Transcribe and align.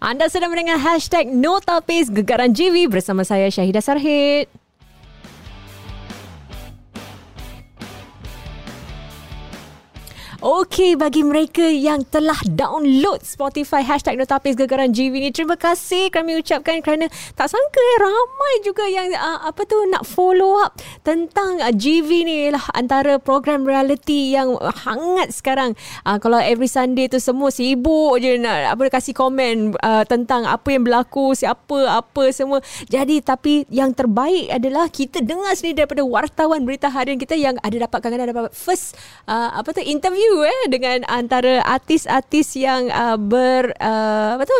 Anda 0.00 0.32
sedang 0.32 0.56
mendengar 0.56 0.80
hashtag 0.80 1.28
Notapis 1.28 2.08
Gegaran 2.08 2.56
GV 2.56 2.88
bersama 2.88 3.20
saya 3.20 3.52
Syahidah 3.52 3.84
Sarhid. 3.84 4.48
Okey, 10.40 10.96
bagi 10.96 11.20
mereka 11.20 11.60
yang 11.68 12.00
telah 12.08 12.40
download 12.48 13.20
Spotify 13.20 13.84
hashtag 13.84 14.16
Notapis 14.16 14.56
Gegaran 14.56 14.88
GV 14.88 15.12
ni, 15.20 15.28
terima 15.28 15.52
kasih 15.52 16.08
kami 16.08 16.40
ucapkan 16.40 16.80
kerana 16.80 17.12
tak 17.36 17.52
sangka 17.52 17.76
eh, 17.76 17.98
ramai 18.00 18.54
juga 18.64 18.88
yang 18.88 19.12
uh, 19.20 19.52
apa 19.52 19.68
tu 19.68 19.76
nak 19.92 20.08
follow 20.08 20.64
up 20.64 20.80
tentang 21.04 21.60
uh, 21.60 21.68
GV 21.68 22.24
ni 22.24 22.48
lah 22.48 22.64
antara 22.72 23.20
program 23.20 23.68
reality 23.68 24.32
yang 24.32 24.56
hangat 24.56 25.28
sekarang. 25.28 25.76
Uh, 26.08 26.16
kalau 26.16 26.40
every 26.40 26.72
Sunday 26.72 27.04
tu 27.04 27.20
semua 27.20 27.52
sibuk 27.52 28.16
je 28.16 28.40
nak 28.40 28.80
apa 28.80 28.88
kasih 28.88 29.12
komen 29.12 29.76
uh, 29.76 30.08
tentang 30.08 30.48
apa 30.48 30.72
yang 30.72 30.88
berlaku, 30.88 31.36
siapa, 31.36 32.00
apa 32.00 32.32
semua. 32.32 32.64
Jadi 32.88 33.20
tapi 33.20 33.68
yang 33.68 33.92
terbaik 33.92 34.48
adalah 34.56 34.88
kita 34.88 35.20
dengar 35.20 35.52
sendiri 35.52 35.84
daripada 35.84 36.00
wartawan 36.00 36.64
berita 36.64 36.88
harian 36.88 37.20
kita 37.20 37.36
yang 37.36 37.60
ada 37.60 37.76
dapat 37.84 37.98
kadang-kadang 38.00 38.32
dapat 38.32 38.56
first 38.56 38.96
uh, 39.28 39.52
apa 39.52 39.76
tu 39.76 39.84
interview 39.84 40.29
interview 40.30 40.46
eh 40.46 40.62
dengan 40.70 40.98
antara 41.10 41.62
artis-artis 41.66 42.54
yang 42.54 42.88
uh, 42.90 43.18
ber 43.18 43.74
uh, 43.82 44.38
apa 44.38 44.44
tu 44.46 44.56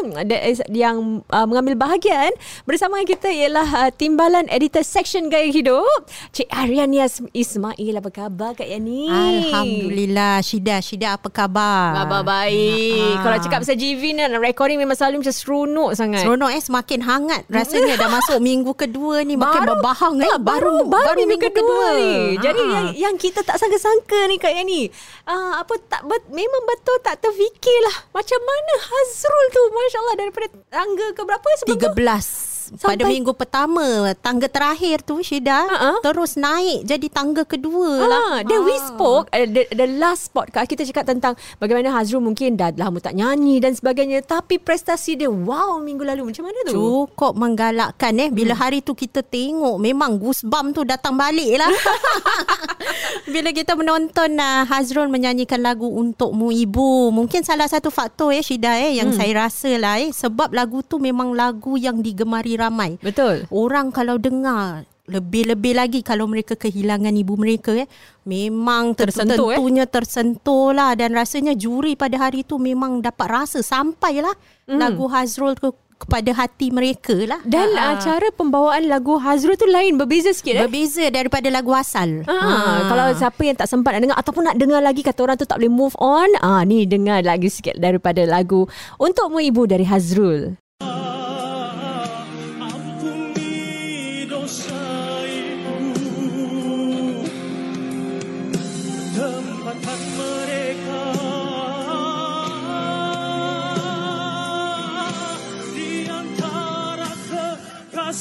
yang 0.74 1.22
uh, 1.30 1.46
mengambil 1.46 1.78
bahagian 1.78 2.34
bersama 2.66 3.00
kita 3.06 3.30
ialah 3.30 3.86
uh, 3.86 3.90
timbalan 3.94 4.50
editor 4.50 4.82
section 4.82 5.30
gaya 5.30 5.46
hidup 5.48 5.86
Cik 6.34 6.50
Aryan 6.50 6.90
Yas 6.90 7.22
Ismail. 7.30 7.94
Apa 8.02 8.10
khabar 8.10 8.58
Kak 8.58 8.66
Yani? 8.66 9.06
Alhamdulillah. 9.10 10.42
Shida 10.42 10.82
Shida 10.82 11.14
apa 11.14 11.30
khabar? 11.30 11.94
Khabar 12.02 12.22
baik. 12.26 12.98
Ha. 12.98 13.22
Kalau 13.22 13.36
cakap 13.38 13.58
pasal 13.62 13.76
GV 13.78 14.02
ni 14.16 14.22
recording 14.38 14.78
memang 14.80 14.98
selalu 14.98 15.22
macam 15.22 15.34
seronok 15.34 15.90
sangat. 15.94 16.22
Seronok 16.26 16.50
eh? 16.50 16.62
Semakin 16.62 17.00
hangat 17.06 17.42
rasanya. 17.46 17.94
Dah 18.00 18.10
masuk 18.10 18.38
minggu 18.42 18.72
kedua 18.74 19.22
ni. 19.22 19.38
Makin 19.38 19.62
baru, 19.62 19.70
berbahang 19.78 20.14
eh? 20.18 20.30
Baru, 20.40 20.86
baru, 20.88 20.88
baru 20.88 21.18
minggu, 21.22 21.30
minggu 21.36 21.48
kedua, 21.52 21.86
kedua. 21.86 22.00
ni. 22.00 22.10
Ha. 22.10 22.40
jadi 22.42 22.62
yang 22.62 22.86
yang 23.10 23.14
kita 23.20 23.40
tak 23.44 23.56
sangka-sangka 23.60 24.18
ni 24.26 24.36
Kak 24.40 24.52
Yani. 24.56 24.82
Uh, 25.30 25.59
apa 25.60 25.74
tak 25.92 26.02
bet, 26.08 26.24
memang 26.32 26.62
betul 26.64 26.96
tak 27.04 27.20
terfikirlah 27.20 28.08
macam 28.16 28.40
mana 28.40 28.74
Hazrul 28.80 29.46
tu 29.52 29.62
masya-Allah 29.68 30.14
daripada 30.16 30.46
tangga 30.72 31.06
ke 31.12 31.22
berapa 31.22 31.48
sebelum 31.60 31.92
13 31.92 32.49
Sampai 32.78 33.02
pada 33.02 33.04
minggu 33.10 33.32
pertama 33.34 34.14
tangga 34.22 34.46
terakhir 34.46 35.02
tu 35.02 35.18
Syida 35.26 35.66
uh-huh. 35.66 35.96
terus 36.06 36.38
naik 36.38 36.86
jadi 36.86 37.06
tangga 37.10 37.42
kedua 37.42 37.90
uh, 37.98 38.06
lah. 38.06 38.32
Then 38.46 38.62
uh. 38.62 38.66
we 38.70 38.76
spoke 38.78 39.26
uh, 39.34 39.46
the, 39.46 39.66
the 39.74 39.86
last 39.98 40.30
podcast 40.30 40.70
kita 40.70 40.86
cakap 40.86 41.10
tentang 41.10 41.34
bagaimana 41.58 41.90
Hazrul 41.90 42.22
mungkin 42.22 42.54
dah 42.54 42.70
lama 42.78 43.02
tak 43.02 43.18
nyanyi 43.18 43.58
dan 43.58 43.74
sebagainya 43.74 44.22
tapi 44.22 44.62
prestasi 44.62 45.18
dia 45.18 45.26
wow 45.26 45.82
minggu 45.82 46.06
lalu 46.06 46.30
macam 46.30 46.46
mana 46.46 46.58
tu? 46.70 46.74
Cukup 46.78 47.34
menggalakkan 47.34 48.14
eh 48.22 48.30
bila 48.30 48.54
hmm. 48.54 48.62
hari 48.62 48.78
tu 48.86 48.94
kita 48.94 49.26
tengok 49.26 49.82
memang 49.82 50.20
goosebump 50.22 50.70
tu 50.70 50.86
datang 50.86 51.18
balik 51.18 51.58
lah. 51.58 51.70
bila 53.34 53.50
kita 53.50 53.74
menonton 53.74 54.38
uh, 54.38 54.62
Hazrul 54.68 55.10
menyanyikan 55.10 55.58
lagu 55.58 55.90
Untukmu 55.90 56.54
Ibu 56.54 57.10
mungkin 57.10 57.42
salah 57.42 57.66
satu 57.66 57.90
faktor 57.90 58.30
eh 58.30 58.44
Syida 58.44 58.78
eh 58.78 59.02
yang 59.02 59.10
hmm. 59.10 59.18
saya 59.18 59.32
rasa 59.48 59.70
lah 59.74 59.98
eh 59.98 60.14
sebab 60.14 60.54
lagu 60.54 60.84
tu 60.86 61.02
memang 61.02 61.34
lagu 61.34 61.74
yang 61.74 61.98
digemari 61.98 62.59
ramai. 62.60 63.00
Betul. 63.00 63.48
Orang 63.48 63.88
kalau 63.90 64.20
dengar 64.20 64.84
lebih-lebih 65.10 65.74
lagi 65.74 66.00
kalau 66.06 66.30
mereka 66.30 66.54
kehilangan 66.54 67.10
ibu 67.10 67.34
mereka 67.34 67.74
eh 67.74 67.90
memang 68.22 68.94
tersentuh 68.94 69.50
tentunya 69.50 69.82
eh? 69.82 69.90
tersentuh 69.90 70.70
lah 70.70 70.94
dan 70.94 71.10
rasanya 71.10 71.58
juri 71.58 71.98
pada 71.98 72.14
hari 72.30 72.46
tu 72.46 72.62
memang 72.62 73.02
dapat 73.02 73.26
rasa 73.26 73.58
sampailah 73.58 74.32
mm. 74.70 74.78
lagu 74.78 75.10
Hazrul 75.10 75.58
tu 75.58 75.74
kepada 76.00 76.32
hati 76.32 76.72
mereka 76.72 77.12
lah. 77.28 77.44
Dan 77.44 77.76
uh, 77.76 78.00
cara 78.00 78.32
pembawaan 78.32 78.88
lagu 78.88 79.20
Hazrul 79.20 79.60
tu 79.60 79.68
lain, 79.68 80.00
berbeza 80.00 80.32
sikit 80.32 80.56
eh? 80.56 80.64
Berbeza 80.64 81.04
daripada 81.12 81.52
lagu 81.52 81.76
asal. 81.76 82.24
Ha, 82.24 82.36
ha. 82.40 82.88
Kalau 82.88 83.06
siapa 83.12 83.40
yang 83.44 83.56
tak 83.60 83.68
sempat 83.68 84.00
nak 84.00 84.08
dengar 84.08 84.16
ataupun 84.16 84.42
nak 84.48 84.56
dengar 84.56 84.80
lagi 84.80 85.04
kata 85.04 85.20
orang 85.20 85.36
tu 85.36 85.44
tak 85.44 85.60
boleh 85.60 85.68
move 85.68 85.92
on, 86.00 86.32
ah 86.40 86.64
ni 86.64 86.88
dengar 86.88 87.20
lagi 87.20 87.52
sikit 87.52 87.76
daripada 87.76 88.24
lagu 88.24 88.64
Untukmu 88.96 89.44
Ibu 89.44 89.68
dari 89.68 89.84
Hazrul. 89.84 90.56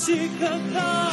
Kasih 0.09 0.25
kekasihmu 0.41 1.08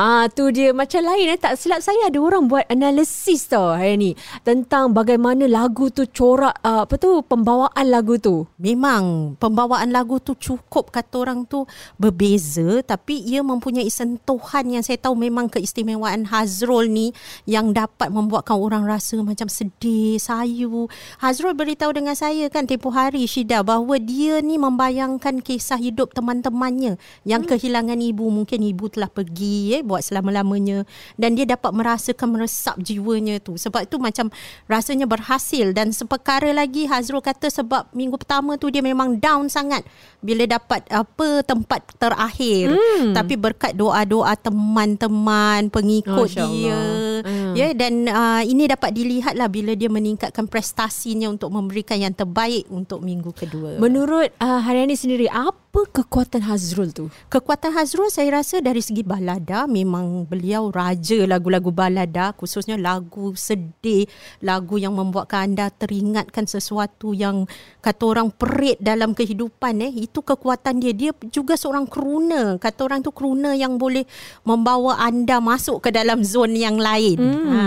Ah 0.00 0.32
tu 0.32 0.48
dia 0.48 0.72
macam 0.72 1.04
lain 1.04 1.28
eh 1.28 1.36
tak 1.36 1.60
silap 1.60 1.84
saya 1.84 2.08
ada 2.08 2.16
orang 2.16 2.48
buat 2.48 2.64
analisis 2.72 3.52
tau 3.52 3.76
hari 3.76 4.00
ni 4.00 4.10
tentang 4.40 4.96
bagaimana 4.96 5.44
lagu 5.44 5.92
tu 5.92 6.08
corak 6.08 6.56
uh, 6.64 6.88
apa 6.88 6.96
tu 6.96 7.20
pembawaan 7.20 7.84
lagu 7.84 8.16
tu. 8.16 8.48
Memang 8.56 9.36
pembawaan 9.36 9.92
lagu 9.92 10.16
tu 10.16 10.32
cukup 10.32 10.88
kata 10.88 11.20
orang 11.20 11.44
tu 11.44 11.68
berbeza 12.00 12.80
tapi 12.80 13.20
ia 13.28 13.44
mempunyai 13.44 13.92
sentuhan 13.92 14.72
yang 14.72 14.80
saya 14.80 14.96
tahu 14.96 15.20
memang 15.20 15.52
keistimewaan 15.52 16.32
Hazrul 16.32 16.88
ni 16.88 17.12
yang 17.44 17.76
dapat 17.76 18.08
membuatkan 18.08 18.56
orang 18.56 18.88
rasa 18.88 19.20
macam 19.20 19.52
sedih, 19.52 20.16
sayu. 20.16 20.88
Hazrul 21.20 21.52
beritahu 21.52 21.92
dengan 21.92 22.16
saya 22.16 22.48
kan 22.48 22.64
tempoh 22.64 22.88
hari 22.88 23.28
Syida 23.28 23.60
bahawa 23.60 24.00
dia 24.00 24.40
ni 24.40 24.56
membayangkan 24.56 25.44
kisah 25.44 25.76
hidup 25.76 26.16
teman-temannya 26.16 26.96
yang 27.28 27.44
hmm. 27.44 27.52
kehilangan 27.52 28.00
ibu 28.00 28.32
mungkin 28.32 28.64
ibu 28.64 28.88
telah 28.88 29.12
pergi 29.12 29.76
eh 29.76 29.89
buat 29.90 30.06
selama-lamanya 30.06 30.86
dan 31.18 31.34
dia 31.34 31.42
dapat 31.42 31.74
merasakan 31.74 32.38
meresap 32.38 32.78
jiwanya 32.78 33.42
tu 33.42 33.58
sebab 33.58 33.90
itu 33.90 33.98
macam 33.98 34.30
rasanya 34.70 35.10
berhasil 35.10 35.74
dan 35.74 35.90
seperkara 35.90 36.54
lagi 36.54 36.86
Hazrul 36.86 37.18
kata 37.18 37.50
sebab 37.50 37.90
minggu 37.90 38.14
pertama 38.14 38.54
tu 38.54 38.70
dia 38.70 38.86
memang 38.86 39.18
down 39.18 39.50
sangat 39.50 39.82
bila 40.22 40.46
dapat 40.46 40.86
apa 40.86 41.42
tempat 41.42 41.82
terakhir 41.98 42.70
hmm. 42.70 43.10
tapi 43.16 43.34
berkat 43.34 43.74
doa-doa 43.74 44.38
teman-teman 44.38 45.66
pengikut 45.72 46.30
Masya 46.30 46.44
dia 46.46 46.80
hmm. 47.26 47.52
ya 47.58 47.68
dan 47.74 48.06
uh, 48.06 48.42
ini 48.46 48.70
dapat 48.70 48.94
dilihatlah 48.94 49.48
bila 49.50 49.72
dia 49.74 49.90
meningkatkan 49.90 50.46
prestasinya 50.46 51.26
untuk 51.26 51.50
memberikan 51.50 51.98
yang 51.98 52.14
terbaik 52.14 52.68
untuk 52.70 53.02
minggu 53.02 53.34
kedua 53.34 53.80
menurut 53.82 54.30
uh, 54.38 54.60
Haryani 54.62 54.94
sendiri 54.94 55.26
apa 55.26 55.69
kekuatan 55.70 56.42
Hazrul 56.42 56.90
tu? 56.90 57.06
Kekuatan 57.30 57.70
Hazrul 57.70 58.10
saya 58.10 58.42
rasa 58.42 58.58
dari 58.58 58.82
segi 58.82 59.06
balada 59.06 59.70
memang 59.70 60.26
beliau 60.26 60.74
raja 60.74 61.22
lagu-lagu 61.30 61.70
balada 61.70 62.34
khususnya 62.34 62.74
lagu 62.74 63.32
sedih 63.38 64.10
lagu 64.42 64.82
yang 64.82 64.98
membuatkan 64.98 65.50
anda 65.50 65.70
teringatkan 65.70 66.50
sesuatu 66.50 67.14
yang 67.14 67.46
kata 67.78 68.02
orang 68.02 68.28
perit 68.34 68.82
dalam 68.82 69.14
kehidupan 69.14 69.78
eh. 69.86 69.92
Itu 70.10 70.26
kekuatan 70.26 70.82
dia. 70.82 70.92
Dia 70.92 71.12
juga 71.30 71.54
seorang 71.54 71.86
kruna. 71.86 72.58
Kata 72.58 72.90
orang 72.90 73.00
tu 73.00 73.14
kruna 73.14 73.54
yang 73.54 73.78
boleh 73.78 74.02
membawa 74.42 74.98
anda 74.98 75.38
masuk 75.38 75.86
ke 75.86 75.94
dalam 75.94 76.26
zon 76.26 76.58
yang 76.58 76.76
lain. 76.76 77.18
Hmm. 77.20 77.46
ha. 77.50 77.62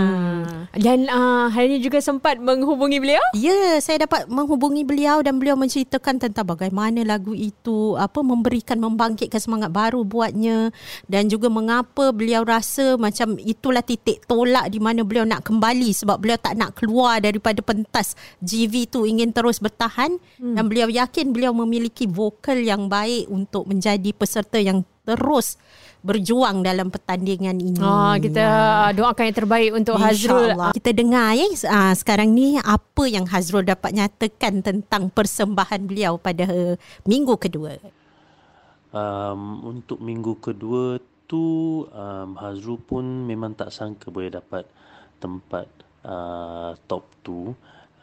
dan 0.74 1.06
uh, 1.06 1.46
hari 1.48 1.76
ini 1.76 1.78
juga 1.80 2.02
sempat 2.02 2.36
menghubungi 2.36 2.98
beliau? 3.00 3.22
Ya 3.36 3.78
saya 3.80 4.04
dapat 4.04 4.28
menghubungi 4.28 4.82
beliau 4.82 5.22
dan 5.24 5.40
beliau 5.40 5.56
menceritakan 5.56 6.20
tentang 6.20 6.46
bagaimana 6.46 7.00
lagu 7.06 7.32
itu 7.32 7.93
apa 7.98 8.22
memberikan 8.22 8.78
membangkitkan 8.78 9.42
semangat 9.42 9.74
baru 9.74 10.06
buatnya 10.06 10.70
dan 11.10 11.26
juga 11.26 11.50
mengapa 11.50 12.14
beliau 12.14 12.46
rasa 12.46 12.94
macam 12.94 13.36
itulah 13.42 13.82
titik 13.82 14.24
tolak 14.30 14.70
di 14.70 14.78
mana 14.78 15.02
beliau 15.02 15.26
nak 15.26 15.42
kembali 15.44 15.90
sebab 15.90 16.16
beliau 16.22 16.38
tak 16.38 16.54
nak 16.54 16.78
keluar 16.78 17.18
daripada 17.18 17.58
pentas 17.60 18.14
GV 18.40 18.88
tu 18.88 19.04
ingin 19.04 19.34
terus 19.34 19.58
bertahan 19.58 20.16
hmm. 20.38 20.54
dan 20.54 20.64
beliau 20.70 20.88
yakin 20.88 21.34
beliau 21.34 21.50
memiliki 21.50 22.06
vokal 22.06 22.60
yang 22.62 22.86
baik 22.86 23.26
untuk 23.26 23.66
menjadi 23.66 24.10
peserta 24.14 24.62
yang 24.62 24.86
terus 25.04 25.60
berjuang 26.04 26.60
dalam 26.60 26.92
pertandingan 26.92 27.56
ini. 27.56 27.80
Oh, 27.80 28.12
kita 28.20 28.44
ya. 28.44 28.92
doakan 28.92 29.24
yang 29.24 29.38
terbaik 29.40 29.70
untuk 29.72 29.96
Hazrul. 29.96 30.52
Kita 30.76 30.92
dengar 30.92 31.32
ya 31.32 31.48
sekarang 31.96 32.36
ni 32.36 32.60
apa 32.60 33.04
yang 33.08 33.24
Hazrul 33.24 33.64
dapat 33.64 33.96
nyatakan 33.96 34.60
tentang 34.60 35.08
persembahan 35.08 35.80
beliau 35.88 36.20
pada 36.20 36.44
minggu 37.08 37.40
kedua. 37.40 37.80
Um, 38.92 39.64
untuk 39.64 39.98
minggu 40.04 40.38
kedua 40.44 41.00
tu 41.24 41.82
um, 41.88 42.36
Hazrul 42.36 42.78
pun 42.84 43.24
memang 43.24 43.56
tak 43.56 43.72
sangka 43.72 44.12
boleh 44.12 44.28
dapat 44.28 44.68
tempat 45.18 45.66
uh, 46.04 46.76
top 46.84 47.08
2 47.24 47.32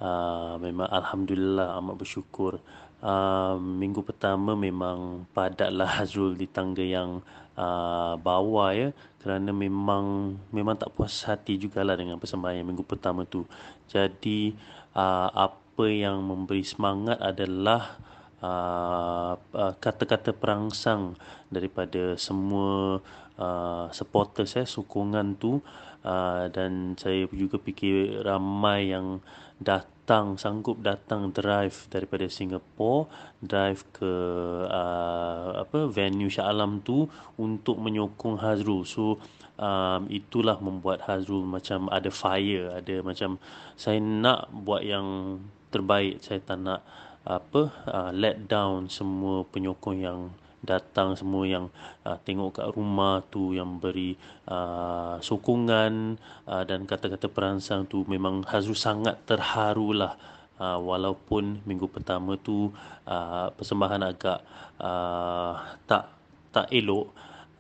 uh, 0.02 0.58
memang 0.58 0.90
Alhamdulillah 0.90 1.78
amat 1.80 1.96
bersyukur 2.02 2.58
uh, 3.02 3.58
minggu 3.58 4.06
pertama 4.06 4.54
memang 4.54 5.26
padatlah 5.34 6.02
Hazrul 6.02 6.38
di 6.38 6.48
tangga 6.48 6.86
yang 6.86 7.20
uh, 7.58 8.16
bawah 8.22 8.72
ya. 8.72 8.90
Kerana 9.22 9.54
memang 9.54 10.38
memang 10.50 10.78
tak 10.78 10.94
puas 10.98 11.14
hati 11.26 11.58
jugalah 11.62 11.94
dengan 11.94 12.18
persembahan 12.18 12.66
minggu 12.66 12.86
pertama 12.86 13.26
tu. 13.26 13.46
Jadi 13.90 14.58
uh, 14.98 15.30
apa 15.30 15.86
yang 15.86 16.22
memberi 16.26 16.66
semangat 16.66 17.22
adalah 17.22 18.02
uh, 18.42 19.38
uh, 19.38 19.74
kata-kata 19.78 20.34
perangsang 20.34 21.14
daripada 21.54 22.18
semua 22.18 22.98
uh, 23.38 23.86
supporters 23.94 24.58
eh 24.58 24.66
sokongan 24.66 25.38
tu. 25.38 25.62
Uh, 26.02 26.50
dan 26.50 26.98
saya 26.98 27.30
juga 27.30 27.62
fikir 27.62 28.26
ramai 28.26 28.90
yang 28.90 29.22
datang 29.62 30.01
sanggup 30.36 30.84
datang 30.84 31.32
drive 31.32 31.88
daripada 31.88 32.28
Singapore 32.28 33.08
drive 33.40 33.82
ke 33.96 34.14
uh, 34.68 35.64
apa 35.64 35.88
venue 35.88 36.28
Shah 36.28 36.52
Alam 36.52 36.84
tu 36.84 37.08
untuk 37.40 37.80
menyokong 37.80 38.38
Hazrul. 38.44 38.84
So 38.84 39.18
um, 39.56 40.12
itulah 40.12 40.60
membuat 40.60 41.08
Hazrul 41.08 41.48
macam 41.48 41.88
ada 41.88 42.12
fire 42.12 42.76
ada 42.76 42.96
macam 43.00 43.40
saya 43.80 44.04
nak 44.04 44.52
buat 44.52 44.84
yang 44.84 45.40
terbaik. 45.72 46.20
Saya 46.20 46.44
tak 46.44 46.60
nak 46.60 46.84
apa 47.22 47.70
uh, 47.88 48.12
let 48.12 48.50
down 48.50 48.90
semua 48.90 49.46
penyokong 49.48 49.98
yang 50.02 50.20
datang 50.62 51.18
semua 51.18 51.44
yang 51.50 51.66
uh, 52.06 52.18
tengok 52.22 52.62
kat 52.62 52.68
rumah 52.74 53.26
tu 53.34 53.58
yang 53.58 53.82
beri 53.82 54.14
uh, 54.46 55.18
sokongan 55.20 56.22
uh, 56.46 56.64
dan 56.64 56.86
kata-kata 56.86 57.28
perangsang 57.28 57.90
tu 57.90 58.06
memang 58.06 58.46
Hazrul 58.46 58.78
sangat 58.78 59.18
terharulah 59.26 60.16
uh, 60.62 60.78
walaupun 60.78 61.66
minggu 61.66 61.90
pertama 61.90 62.38
tu 62.38 62.70
uh, 63.10 63.48
persembahan 63.58 64.02
agak 64.06 64.40
uh, 64.78 65.54
tak 65.90 66.04
tak 66.54 66.70
elok 66.70 67.10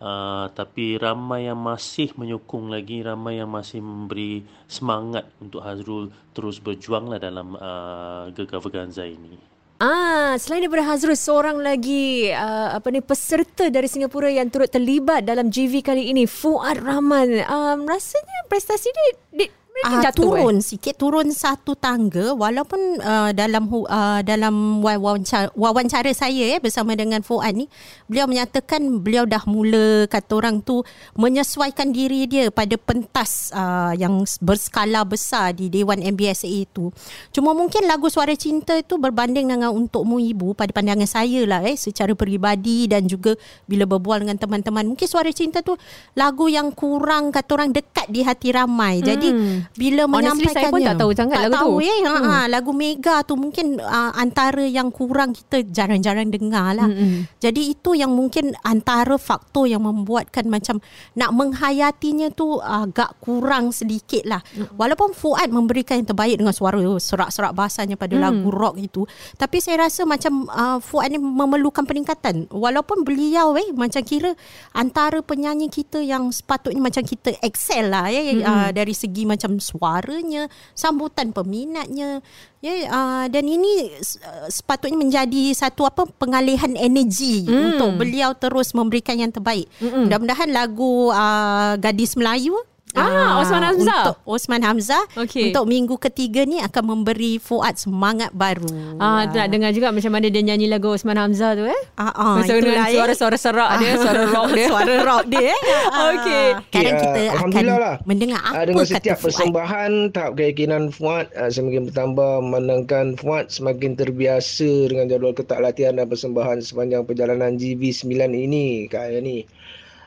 Uh, 0.01 0.49
tapi 0.57 0.97
ramai 0.97 1.45
yang 1.45 1.61
masih 1.61 2.09
menyokong 2.17 2.73
lagi 2.73 3.05
ramai 3.05 3.37
yang 3.37 3.53
masih 3.53 3.85
memberi 3.85 4.41
semangat 4.65 5.29
untuk 5.37 5.61
Hazrul 5.61 6.09
terus 6.33 6.57
berjuanglah 6.57 7.21
dalam 7.21 7.53
uh, 7.53 8.33
Gegar 8.33 8.65
Verganza 8.65 9.05
ini. 9.05 9.50
Ah, 9.81 10.37
selain 10.37 10.61
daripada 10.61 10.85
Hazrul 10.85 11.17
seorang 11.17 11.57
lagi 11.57 12.29
uh, 12.29 12.77
apa 12.77 12.93
ni 12.93 13.01
peserta 13.01 13.65
dari 13.73 13.89
Singapura 13.89 14.29
yang 14.29 14.45
turut 14.53 14.69
terlibat 14.69 15.25
dalam 15.25 15.49
GV 15.49 15.81
kali 15.81 16.13
ini 16.13 16.29
Fuad 16.29 16.85
Rahman. 16.85 17.41
Um, 17.49 17.89
rasanya 17.89 18.45
prestasi 18.45 18.93
dia, 18.93 19.09
dia 19.33 19.49
mereka 19.71 19.95
uh, 19.97 20.03
jatuh 20.03 20.23
turun 20.27 20.55
eh? 20.59 20.63
sikit 20.63 20.95
turun 20.99 21.27
satu 21.31 21.73
tangga 21.79 22.35
walaupun 22.35 22.99
uh, 22.99 23.31
dalam 23.31 23.65
uh, 23.71 24.19
dalam 24.21 24.83
wawancara, 24.83 25.47
wawancara 25.55 26.11
saya 26.11 26.57
eh 26.57 26.59
bersama 26.59 26.93
dengan 26.93 27.23
Fuad 27.23 27.55
ni 27.55 27.65
beliau 28.11 28.27
menyatakan 28.27 28.83
beliau 28.99 29.23
dah 29.23 29.41
mula 29.47 30.05
kata 30.11 30.31
orang 30.37 30.59
tu 30.59 30.83
menyesuaikan 31.15 31.95
diri 31.95 32.27
dia 32.27 32.51
pada 32.51 32.75
pentas 32.75 33.49
uh, 33.55 33.95
yang 33.95 34.21
berskala 34.43 35.07
besar 35.07 35.55
di 35.55 35.71
Dewan 35.71 36.03
MBSA 36.03 36.51
itu 36.51 36.91
cuma 37.31 37.55
mungkin 37.55 37.87
lagu 37.87 38.11
Suara 38.11 38.35
Cinta 38.35 38.75
itu 38.75 38.99
berbanding 38.99 39.47
dengan 39.47 39.71
Untukmu 39.71 40.19
Ibu 40.19 40.53
pada 40.53 40.75
pandangan 40.75 41.07
saya 41.07 41.47
lah 41.47 41.63
eh 41.63 41.79
secara 41.79 42.11
peribadi 42.11 42.91
dan 42.91 43.07
juga 43.07 43.39
bila 43.65 43.87
berbual 43.87 44.27
dengan 44.27 44.35
teman-teman 44.35 44.83
mungkin 44.83 45.07
Suara 45.07 45.31
Cinta 45.31 45.63
tu 45.63 45.79
lagu 46.19 46.51
yang 46.51 46.75
kurang 46.75 47.31
kata 47.31 47.49
orang 47.55 47.71
dekat 47.71 48.11
di 48.11 48.21
hati 48.27 48.51
ramai 48.51 48.99
jadi 48.99 49.31
Hmm. 49.31 49.60
Bila 49.73 50.03
Honestly, 50.03 50.13
menyampaikannya 50.13 50.55
saya 50.59 50.69
pun 50.69 50.81
tak 50.81 50.95
tahu 50.97 51.11
sangat 51.11 51.35
tak 51.35 51.43
lagu 51.45 51.55
tahu 51.55 51.73
tu. 51.73 51.83
eh 51.83 51.99
ha, 52.01 52.11
Hmm. 52.11 52.25
ha, 52.25 52.37
lagu 52.47 52.71
Mega 52.71 53.15
tu 53.21 53.33
mungkin 53.35 53.65
uh, 53.77 54.11
antara 54.13 54.63
yang 54.63 54.89
kurang 54.89 55.31
kita 55.31 55.63
jarang-jarang 55.65 56.27
dengar 56.27 56.73
lah 56.73 56.85
Mm-mm. 56.85 57.27
jadi 57.37 57.61
itu 57.67 57.93
yang 57.93 58.09
mungkin 58.09 58.51
antara 58.61 59.15
faktor 59.15 59.65
yang 59.65 59.81
membuatkan 59.81 60.45
macam 60.45 60.79
nak 61.13 61.31
menghayatinya 61.31 62.29
tu 62.29 62.57
agak 62.57 63.17
kurang 63.19 63.69
sedikit 63.69 64.23
lah 64.23 64.41
walaupun 64.73 65.11
Fuad 65.11 65.49
memberikan 65.49 65.97
yang 65.97 66.07
terbaik 66.07 66.35
dengan 66.35 66.51
suara 66.51 66.77
serak-serak 66.97 67.51
basahnya 67.51 67.95
pada 67.95 68.13
Hmm. 68.13 68.23
lagu 68.23 68.49
rock 68.49 68.75
itu 68.77 69.01
tapi 69.35 69.57
saya 69.57 69.85
rasa 69.85 70.03
macam 70.03 70.45
uh, 70.45 70.77
Fuad 70.79 71.09
ni 71.09 71.17
memerlukan 71.17 71.81
peningkatan 71.81 72.47
walaupun 72.49 73.01
beliau 73.01 73.53
eh 73.53 73.69
macam 73.71 74.01
kira 74.01 74.33
antara 74.71 75.21
penyanyi 75.21 75.67
kita 75.67 75.99
yang 75.99 76.29
sepatutnya 76.29 76.81
macam 76.81 77.01
kita 77.01 77.33
excel 77.39 77.87
lah 77.87 78.07
ya 78.07 78.21
Mm-mm. 78.21 78.41
uh, 78.41 78.69
dari 78.71 78.91
segi 78.91 79.23
macam 79.23 79.50
suaranya, 79.59 80.47
sambutan 80.71 81.33
peminatnya. 81.33 82.21
Ya 82.61 82.73
uh, 82.93 83.25
dan 83.25 83.49
ini 83.49 83.89
uh, 84.21 84.45
sepatutnya 84.47 84.93
menjadi 85.01 85.49
satu 85.57 85.81
apa 85.89 86.05
pengalihan 86.21 86.77
energi 86.77 87.43
Hmm. 87.49 87.73
untuk 87.73 87.97
beliau 87.97 88.37
terus 88.37 88.71
memberikan 88.77 89.17
yang 89.17 89.33
terbaik. 89.33 89.65
Mm-mm. 89.81 90.05
Mudah-mudahan 90.05 90.49
lagu 90.53 91.09
uh, 91.09 91.73
Gadis 91.81 92.13
Melayu 92.13 92.53
Ah, 92.93 93.39
Osman 93.39 93.63
Hamzah. 93.63 94.01
Untuk 94.03 94.15
Osman 94.25 94.61
Hamzah 94.61 95.03
Okey. 95.15 95.51
Untuk 95.51 95.65
minggu 95.65 95.95
ketiga 95.95 96.43
ni 96.43 96.59
Akan 96.59 96.83
memberi 96.83 97.37
Fuad 97.37 97.79
semangat 97.79 98.31
baru 98.31 98.67
Ah, 98.97 99.23
nak 99.25 99.47
dengar 99.47 99.71
juga 99.71 99.89
macam 99.89 100.11
mana 100.11 100.27
dia 100.27 100.43
nyanyi 100.43 100.67
lagu 100.67 100.91
Osman 100.91 101.15
Hamzah 101.15 101.55
tu 101.55 101.63
eh. 101.63 101.81
Ah, 101.95 102.11
ah, 102.11 102.35
Masa 102.37 102.57
dengan 102.57 102.83
itulah, 102.83 102.87
eh. 102.87 102.95
suara-suara 102.95 103.37
serak 103.37 103.69
dia, 103.77 103.91
suara 103.95 104.21
rock 104.27 104.47
dia. 104.51 104.67
Suara 104.71 104.93
rock 105.01 105.23
dia 105.27 105.43
eh. 105.47 105.59
Ah. 105.91 106.07
Okey. 106.13 106.45
Sekarang 106.71 106.93
Okey, 106.93 107.03
kita 107.03 107.19
ah, 107.21 107.39
akan 107.39 107.63
lah. 107.65 107.95
Mendengar 108.03 108.39
Ah, 108.41 108.51
apa 108.53 108.65
dengan 108.65 108.83
kata 108.83 108.93
setiap 108.95 109.17
Fuad 109.17 109.25
persembahan 109.25 109.91
tahap 110.11 110.31
keyakinan 110.35 110.83
Fuad 110.89 111.25
uh, 111.33 111.47
semakin 111.47 111.81
bertambah 111.87 112.31
memandangkan 112.41 113.05
Fuad 113.15 113.45
semakin 113.47 113.95
terbiasa 113.95 114.69
dengan 114.87 115.07
jadual 115.07 115.31
ketat 115.31 115.59
latihan 115.59 115.95
dan 115.95 116.07
persembahan 116.07 116.59
sepanjang 116.59 117.03
perjalanan 117.03 117.55
GV9 117.55 118.11
ini 118.31 118.65
Kak 118.85 119.07
Yani. 119.11 119.43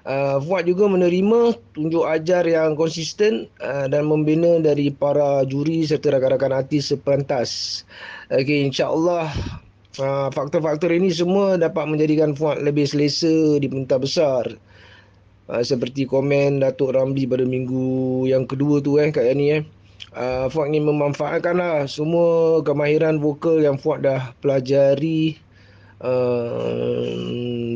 Uh, 0.04 0.36
Fuad 0.44 0.68
juga 0.68 0.84
menerima 0.84 1.56
tunjuk 1.72 2.04
ajar 2.04 2.44
yang 2.44 2.76
konsisten 2.76 3.48
uh, 3.64 3.88
dan 3.88 4.04
membina 4.04 4.60
dari 4.60 4.92
para 4.92 5.48
juri 5.48 5.80
serta 5.88 6.12
rakan-rakan 6.12 6.60
artis 6.60 6.92
sepentas. 6.92 7.82
Okey, 8.28 8.68
insya-Allah 8.68 9.32
uh, 10.04 10.28
faktor-faktor 10.28 10.92
ini 10.92 11.08
semua 11.08 11.56
dapat 11.56 11.88
menjadikan 11.88 12.36
Fuad 12.36 12.60
lebih 12.60 12.84
selesa 12.84 13.56
di 13.56 13.64
pentas 13.64 13.96
besar. 13.96 14.44
Uh, 15.48 15.64
seperti 15.64 16.04
komen 16.04 16.60
Datuk 16.60 16.92
Ramli 16.92 17.24
pada 17.24 17.48
minggu 17.48 18.28
yang 18.28 18.44
kedua 18.44 18.84
tu 18.84 19.00
eh 19.00 19.08
Kak 19.08 19.24
Yani 19.24 19.46
eh. 19.56 19.62
Uh, 20.12 20.52
Fuad 20.52 20.69
ingin 20.69 20.84
memanfaatkanlah 20.84 21.88
semua 21.88 22.60
kemahiran 22.60 23.24
vokal 23.24 23.64
yang 23.64 23.81
Fuad 23.81 24.05
dah 24.05 24.36
pelajari 24.44 25.40
uh, 26.01 27.05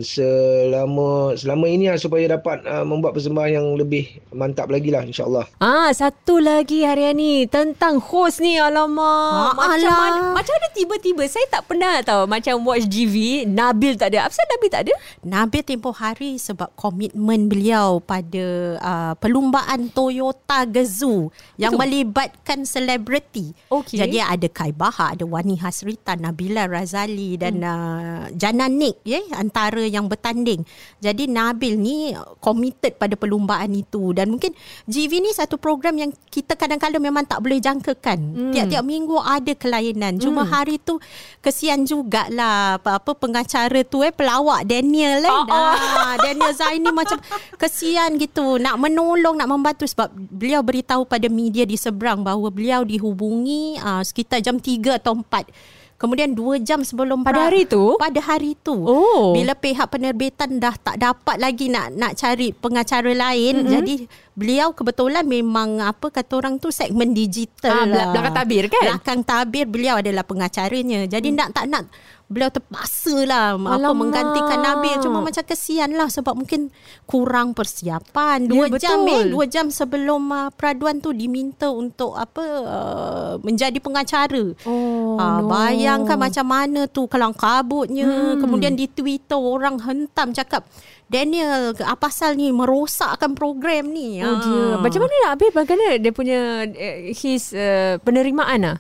selama 0.03 1.35
selama 1.35 1.67
ini 1.67 1.91
lah 1.91 1.99
supaya 1.99 2.39
dapat 2.39 2.63
uh, 2.67 2.87
membuat 2.87 3.19
persembahan 3.19 3.53
yang 3.59 3.67
lebih 3.75 4.23
mantap 4.35 4.71
lagi 4.71 4.91
lah 4.91 5.03
insyaAllah. 5.05 5.47
Ah, 5.59 5.91
satu 5.91 6.39
lagi 6.39 6.87
hari 6.87 7.11
ni 7.15 7.33
tentang 7.51 7.99
host 7.99 8.43
ni 8.43 8.59
alamak. 8.59 9.53
Ah, 9.53 9.55
macam 9.55 9.91
alah. 9.91 9.99
mana 9.99 10.21
macam 10.39 10.55
ada 10.55 10.69
tiba-tiba 10.75 11.23
saya 11.27 11.47
tak 11.51 11.67
pernah 11.67 12.01
tahu 12.03 12.31
macam 12.31 12.55
watch 12.67 12.87
GV 12.87 13.47
Nabil 13.49 13.99
tak 13.99 14.15
ada. 14.15 14.27
Apa 14.27 14.35
Nabil 14.35 14.71
tak 14.71 14.83
ada? 14.89 14.95
Nabil 15.27 15.63
tempoh 15.67 15.95
hari 15.95 16.39
sebab 16.39 16.71
komitmen 16.79 17.51
beliau 17.51 17.99
pada 17.99 18.47
uh, 18.79 19.13
perlumbaan 19.19 19.91
Toyota 19.91 20.65
Gazoo 20.69 21.35
yang 21.59 21.75
Betul. 21.75 21.83
melibatkan 21.85 22.59
selebriti. 22.63 23.53
Okey. 23.73 23.99
Jadi 23.99 24.19
ada 24.23 24.47
Kai 24.49 24.71
Bahar, 24.71 25.19
ada 25.19 25.25
Wani 25.27 25.59
Hasrita, 25.59 26.15
Nabila 26.15 26.71
Razali 26.71 27.35
dan 27.37 27.61
hmm. 27.61 27.69
uh, 27.69 28.08
Jana 28.35 28.67
Nick 28.67 29.01
ya 29.05 29.21
antara 29.35 29.83
yang 29.85 30.07
bertanding. 30.07 30.63
Jadi 30.99 31.29
Nabil 31.31 31.75
ni 31.79 32.13
committed 32.43 32.99
pada 32.99 33.15
perlumbaan 33.15 33.73
itu 33.75 34.13
dan 34.17 34.33
mungkin 34.33 34.53
GV 34.87 35.13
ni 35.23 35.31
satu 35.33 35.57
program 35.57 35.97
yang 35.99 36.11
kita 36.29 36.55
kadang-kadang 36.55 37.03
memang 37.03 37.25
tak 37.25 37.41
boleh 37.41 37.59
jangkakan. 37.59 38.19
Hmm. 38.19 38.53
Tiap-tiap 38.53 38.85
minggu 38.85 39.17
ada 39.19 39.53
kelainan. 39.55 40.17
Cuma 40.19 40.45
Hmm. 40.45 40.53
hari 40.53 40.77
tu 40.81 40.97
kesian 41.41 41.85
jugalah 41.85 42.81
apa-apa 42.81 43.15
pengacara 43.19 43.81
tu 43.87 44.03
eh 44.03 44.13
pelawak 44.13 44.65
Daniel 44.65 45.23
eh. 45.23 45.31
Oh, 45.31 45.45
oh. 45.47 46.13
Daniel 46.21 46.53
Zaini 46.55 46.91
macam 46.91 47.19
kesian 47.57 48.17
gitu 48.19 48.59
nak 48.59 48.81
menolong 48.81 49.39
nak 49.39 49.49
membantu 49.49 49.85
sebab 49.87 50.11
beliau 50.15 50.61
beritahu 50.65 51.05
pada 51.07 51.27
media 51.31 51.65
di 51.65 51.77
seberang 51.79 52.23
bahawa 52.23 52.49
beliau 52.51 52.83
dihubungi 52.83 53.79
uh, 53.79 54.03
sekitar 54.03 54.43
jam 54.43 54.57
3 54.59 54.99
atau 54.99 55.15
4 55.17 55.78
Kemudian 55.99 56.31
dua 56.31 56.57
jam 56.57 56.81
sebelum 56.81 57.27
Pada 57.27 57.35
pra- 57.35 57.47
hari 57.51 57.67
tu? 57.67 57.99
Pada 57.99 58.21
hari 58.23 58.55
tu. 58.55 58.71
Oh. 58.71 59.35
Bila 59.35 59.53
pihak 59.53 59.91
penerbitan 59.91 60.57
dah 60.57 60.71
tak 60.73 60.95
dapat 60.97 61.37
lagi 61.37 61.67
nak 61.67 61.91
nak 61.93 62.15
cari 62.15 62.55
pengacara 62.55 63.11
lain, 63.11 63.55
Mm-mm. 63.59 63.67
jadi 63.69 63.95
beliau 64.33 64.71
kebetulan 64.71 65.27
memang 65.27 65.83
apa 65.83 66.07
kata 66.09 66.39
orang 66.39 66.55
tu 66.57 66.71
segmen 66.71 67.11
digital 67.11 67.83
Ah, 67.83 67.85
lah. 67.85 68.09
belakang 68.09 68.31
tabir 68.33 68.65
kan? 68.69 68.85
Belakang 68.87 69.21
tabir 69.23 69.67
beliau 69.67 69.99
adalah 69.99 70.23
pengacaranya. 70.23 71.05
Jadi 71.05 71.35
nak 71.35 71.51
tak 71.51 71.67
nak 71.67 71.91
beliau 72.29 72.53
terpaksa 72.53 73.25
lah 73.25 73.57
apa 73.57 73.91
menggantikan 73.97 74.61
Nabil 74.61 75.01
cuma 75.01 75.25
macam 75.25 75.41
kesian 75.41 75.97
lah 75.97 76.13
sebab 76.13 76.37
mungkin 76.37 76.69
kurang 77.09 77.57
persiapan 77.57 78.45
dua 78.45 78.69
Ya, 78.69 78.93
jam 78.93 79.01
eh 79.09 79.33
dua 79.33 79.49
jam 79.49 79.73
sebelum 79.73 80.29
uh, 80.29 80.53
peraduan 80.53 81.01
tu 81.01 81.17
diminta 81.17 81.73
untuk 81.73 82.13
apa 82.13 82.45
uh, 82.45 83.33
menjadi 83.41 83.81
pengacara 83.81 84.53
Oh, 84.69 85.17
Ah, 85.17 85.41
no. 85.41 85.49
bayangkan 85.49 86.21
macam 86.21 86.47
mana 86.47 86.85
tu 86.85 87.09
kelang 87.09 87.33
kabutnya 87.33 88.05
hmm. 88.05 88.45
kemudian 88.45 88.77
di 88.77 88.85
Twitter 88.87 89.41
orang 89.41 89.81
hentam 89.81 90.37
cakap 90.37 90.69
Daniel 91.09 91.73
apa 91.81 92.09
pasal 92.09 92.37
ni 92.37 92.53
merosakkan 92.53 93.33
program 93.33 93.89
ni 93.89 94.21
Oh 94.21 94.37
dia. 94.37 94.77
Ah. 94.77 94.85
Macam 94.85 95.01
mana 95.05 95.15
nak 95.25 95.31
habis 95.37 95.51
bagaimana 95.57 95.97
dia 95.97 96.13
punya 96.13 96.41
uh, 96.69 96.97
his 97.13 97.57
uh, 97.57 97.97
penerimaan 98.05 98.77
ah? 98.77 98.79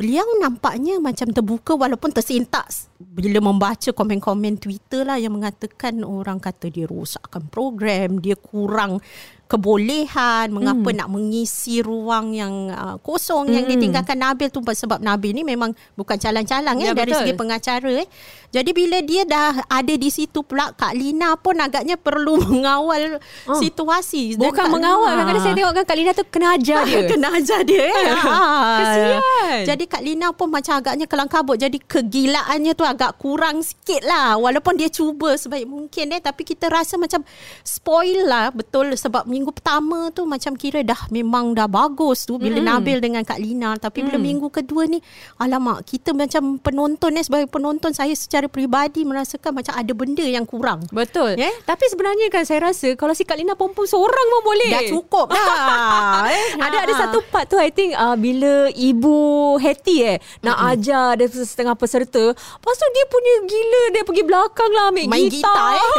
Beliau 0.00 0.24
nampaknya 0.40 0.96
macam 0.96 1.28
terbuka 1.28 1.76
walaupun 1.76 2.08
tersentak 2.08 2.72
bila 2.96 3.36
membaca 3.44 3.92
komen-komen 3.92 4.56
Twitter 4.56 5.04
lah 5.04 5.20
yang 5.20 5.36
mengatakan 5.36 6.00
orang 6.00 6.40
kata 6.40 6.72
dia 6.72 6.88
rosakkan 6.88 7.44
program, 7.52 8.16
dia 8.16 8.32
kurang 8.32 9.04
kebolehan, 9.50 10.46
mengapa 10.48 10.88
nak 10.92 11.08
mengisi 11.08 11.80
ruang 11.80 12.30
yang 12.30 12.70
uh, 12.70 12.96
kosong 12.98 13.50
yang 13.50 13.66
ditinggalkan 13.66 14.14
Nabil 14.14 14.46
tu 14.46 14.62
sebab 14.62 14.98
Nabil 14.98 15.32
ni 15.32 15.42
memang 15.42 15.74
bukan 15.92 16.14
calang-calang 16.14 16.78
Ya, 16.78 16.90
ya, 16.90 16.94
dari 16.94 17.10
segi 17.10 17.34
pengacara 17.34 17.90
eh. 17.96 18.08
Jadi 18.50 18.70
bila 18.70 18.98
dia 19.00 19.22
dah 19.22 19.62
ada 19.64 19.90
di 19.92 20.06
situ 20.08 20.42
pula 20.42 20.70
Kak 20.70 20.90
Lina 20.92 21.34
pun 21.34 21.54
agaknya 21.56 21.94
perlu 21.94 22.38
mengawal 22.46 23.18
Oh. 23.42 23.56
situasi. 23.56 24.34
Dan 24.34 24.46
Bukan 24.46 24.58
Kak- 24.60 24.70
mengawal. 24.70 25.10
Kadang-kadang 25.12 25.42
saya 25.42 25.54
tengok 25.54 25.72
kan 25.72 25.84
Kak 25.84 25.96
Lina 25.96 26.12
tu 26.12 26.24
kena 26.24 26.48
ajar 26.54 26.80
dia. 26.82 27.00
Kena 27.10 27.28
ajar 27.32 27.60
dia 27.62 27.82
eh. 27.82 27.94
Ah. 28.20 28.78
Kesian. 28.78 29.20
Jadi 29.66 29.84
Kak 29.86 30.02
Lina 30.02 30.30
pun 30.30 30.46
macam 30.46 30.76
agaknya 30.76 31.06
kelang 31.06 31.26
kabut. 31.26 31.56
Jadi 31.56 31.78
kegilaannya 31.80 32.72
tu 32.72 32.82
agak 32.82 33.16
kurang 33.16 33.60
sikit 33.60 34.02
lah. 34.02 34.36
Walaupun 34.36 34.76
dia 34.76 34.86
cuba 34.86 35.34
sebaik 35.34 35.66
mungkin 35.66 36.10
eh. 36.10 36.20
Tapi 36.20 36.42
kita 36.42 36.66
rasa 36.66 36.94
macam 36.94 37.22
spoil 37.62 38.24
lah. 38.24 38.50
Betul 38.50 38.94
sebab 38.94 39.26
minggu 39.40 39.56
pertama 39.56 40.12
tu 40.12 40.28
macam 40.28 40.52
kira 40.52 40.84
dah 40.84 41.08
memang 41.08 41.56
dah 41.56 41.64
bagus 41.64 42.28
tu. 42.28 42.36
Bila 42.36 42.60
Mm-mm. 42.60 42.68
Nabil 42.68 42.98
dengan 43.00 43.24
Kak 43.24 43.40
Lina. 43.40 43.80
Tapi 43.80 44.04
bila 44.04 44.20
minggu 44.20 44.52
kedua 44.52 44.84
ni. 44.84 45.00
Alamak 45.40 45.88
kita 45.88 46.12
macam 46.12 46.60
penonton 46.60 47.16
eh. 47.16 47.24
Sebagai 47.24 47.48
penonton 47.48 47.96
saya 47.96 48.12
secara 48.12 48.52
peribadi 48.52 49.08
merasakan 49.08 49.56
macam 49.56 49.72
ada 49.72 49.92
benda 49.96 50.20
yang 50.20 50.44
kurang. 50.44 50.84
Betul. 50.92 51.40
Ya? 51.40 51.48
Tapi 51.64 51.84
sebenarnya 51.88 52.28
kan 52.28 52.44
saya 52.44 52.68
rasa 52.68 52.92
kalau 53.00 53.16
si 53.16 53.24
Kak 53.24 53.40
Lina 53.40 53.56
Pompom 53.56 53.88
seorang 53.88 54.26
pun 54.28 54.40
boleh. 54.44 54.70
Dah 54.70 54.84
cukup 54.84 55.26
dah. 55.32 56.28
eh. 56.36 56.60
Ada 56.60 56.76
ada 56.84 56.92
satu 57.06 57.24
part 57.32 57.48
tu 57.48 57.56
I 57.56 57.72
think 57.72 57.96
uh, 57.96 58.18
bila 58.20 58.68
ibu 58.76 59.56
Hattie 59.56 60.04
eh 60.04 60.18
nak 60.44 60.60
mm-hmm. 60.60 60.72
ajar 60.76 61.06
dia 61.16 61.26
setengah 61.32 61.74
peserta. 61.78 62.36
Lepas 62.36 62.74
tu 62.76 62.86
dia 62.92 63.04
punya 63.08 63.34
gila 63.48 63.82
dia 63.96 64.02
pergi 64.04 64.24
belakang 64.26 64.70
lah 64.76 64.84
ambil 64.92 65.06
Main 65.08 65.32
gitar. 65.32 65.48
gitar, 65.48 65.70
eh. 65.78 65.90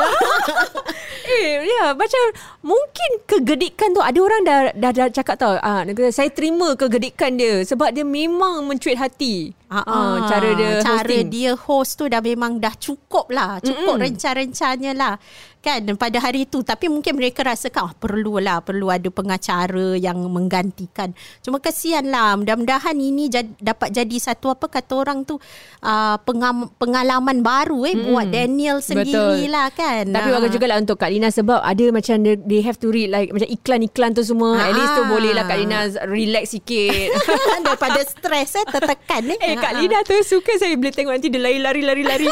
eh 1.42 1.52
ya 1.66 1.86
macam 1.96 2.22
mungkin 2.62 3.10
kegedikan 3.32 3.96
tu 3.96 4.04
ada 4.04 4.20
orang 4.20 4.42
dah 4.44 4.60
dah, 4.76 4.92
dah 4.92 5.08
cakap 5.08 5.40
tau 5.40 5.56
ah 5.56 5.88
saya 6.12 6.28
terima 6.28 6.76
kegedikan 6.76 7.40
dia 7.40 7.64
sebab 7.64 7.96
dia 7.96 8.04
memang 8.04 8.68
mencuit 8.68 9.00
hati. 9.00 9.56
Ah, 9.72 9.80
Ah, 9.82 10.28
cara 10.28 10.52
dia 10.52 10.70
cara 10.80 11.00
hosting. 11.08 11.32
dia 11.32 11.52
host 11.56 11.96
tu 11.96 12.06
dah 12.06 12.20
memang 12.20 12.60
dah 12.60 12.76
cukup 12.76 13.32
lah 13.32 13.56
cukup 13.58 13.96
Mm-mm. 13.96 14.04
renca-rencanya 14.04 14.92
lah 14.92 15.16
kan 15.58 15.78
pada 15.96 16.18
hari 16.20 16.44
tu 16.44 16.60
tapi 16.60 16.90
mungkin 16.90 17.14
mereka 17.14 17.40
rasakan 17.42 17.86
oh, 17.86 17.94
perlu 17.96 18.36
lah 18.38 18.60
perlu 18.60 18.90
ada 18.90 19.08
pengacara 19.08 19.94
yang 19.96 20.18
menggantikan 20.26 21.14
cuma 21.40 21.58
kesian 21.58 22.10
lah 22.10 22.34
mudah-mudahan 22.34 22.92
ini 22.94 23.30
jad, 23.30 23.48
dapat 23.56 23.94
jadi 23.94 24.12
satu 24.18 24.50
apa 24.50 24.68
kata 24.68 24.92
orang 24.98 25.22
tu 25.22 25.38
uh, 25.80 26.18
pengam, 26.20 26.68
pengalaman 26.76 27.40
baru 27.40 27.86
eh 27.86 27.94
Mm-mm. 27.94 28.08
buat 28.08 28.28
Daniel 28.28 28.78
sendirilah 28.82 29.72
kan 29.72 30.04
Tapi 30.10 30.28
Ah. 30.28 30.34
bagus 30.36 30.52
jugalah 30.52 30.78
untuk 30.78 30.98
Kak 30.98 31.08
Lina 31.10 31.30
sebab 31.30 31.62
ada 31.62 31.86
macam 31.90 32.16
they, 32.20 32.60
have 32.60 32.76
to 32.76 32.90
read 32.90 33.08
like 33.08 33.30
macam 33.30 33.48
iklan-iklan 33.48 34.12
tu 34.12 34.24
semua. 34.24 34.58
At 34.60 34.74
least 34.74 34.92
tu 34.94 35.04
Ah. 35.04 35.08
boleh 35.08 35.32
lah 35.32 35.46
Kak 35.46 35.58
Lina 35.58 35.80
relax 36.06 36.52
sikit. 36.52 37.10
daripada 37.64 38.02
stres 38.02 38.52
eh 38.54 38.66
tertekan 38.66 39.24
eh 39.30 39.38
Eh 39.40 39.56
Kak 39.62 39.72
Ah. 39.72 39.80
Lina 39.80 40.00
tu 40.02 40.18
suka 40.22 40.52
saya 40.56 40.74
boleh 40.74 40.90
tengok 40.90 41.14
nanti 41.14 41.30
dia 41.30 41.40
lari-lari-lari-lari. 41.40 42.28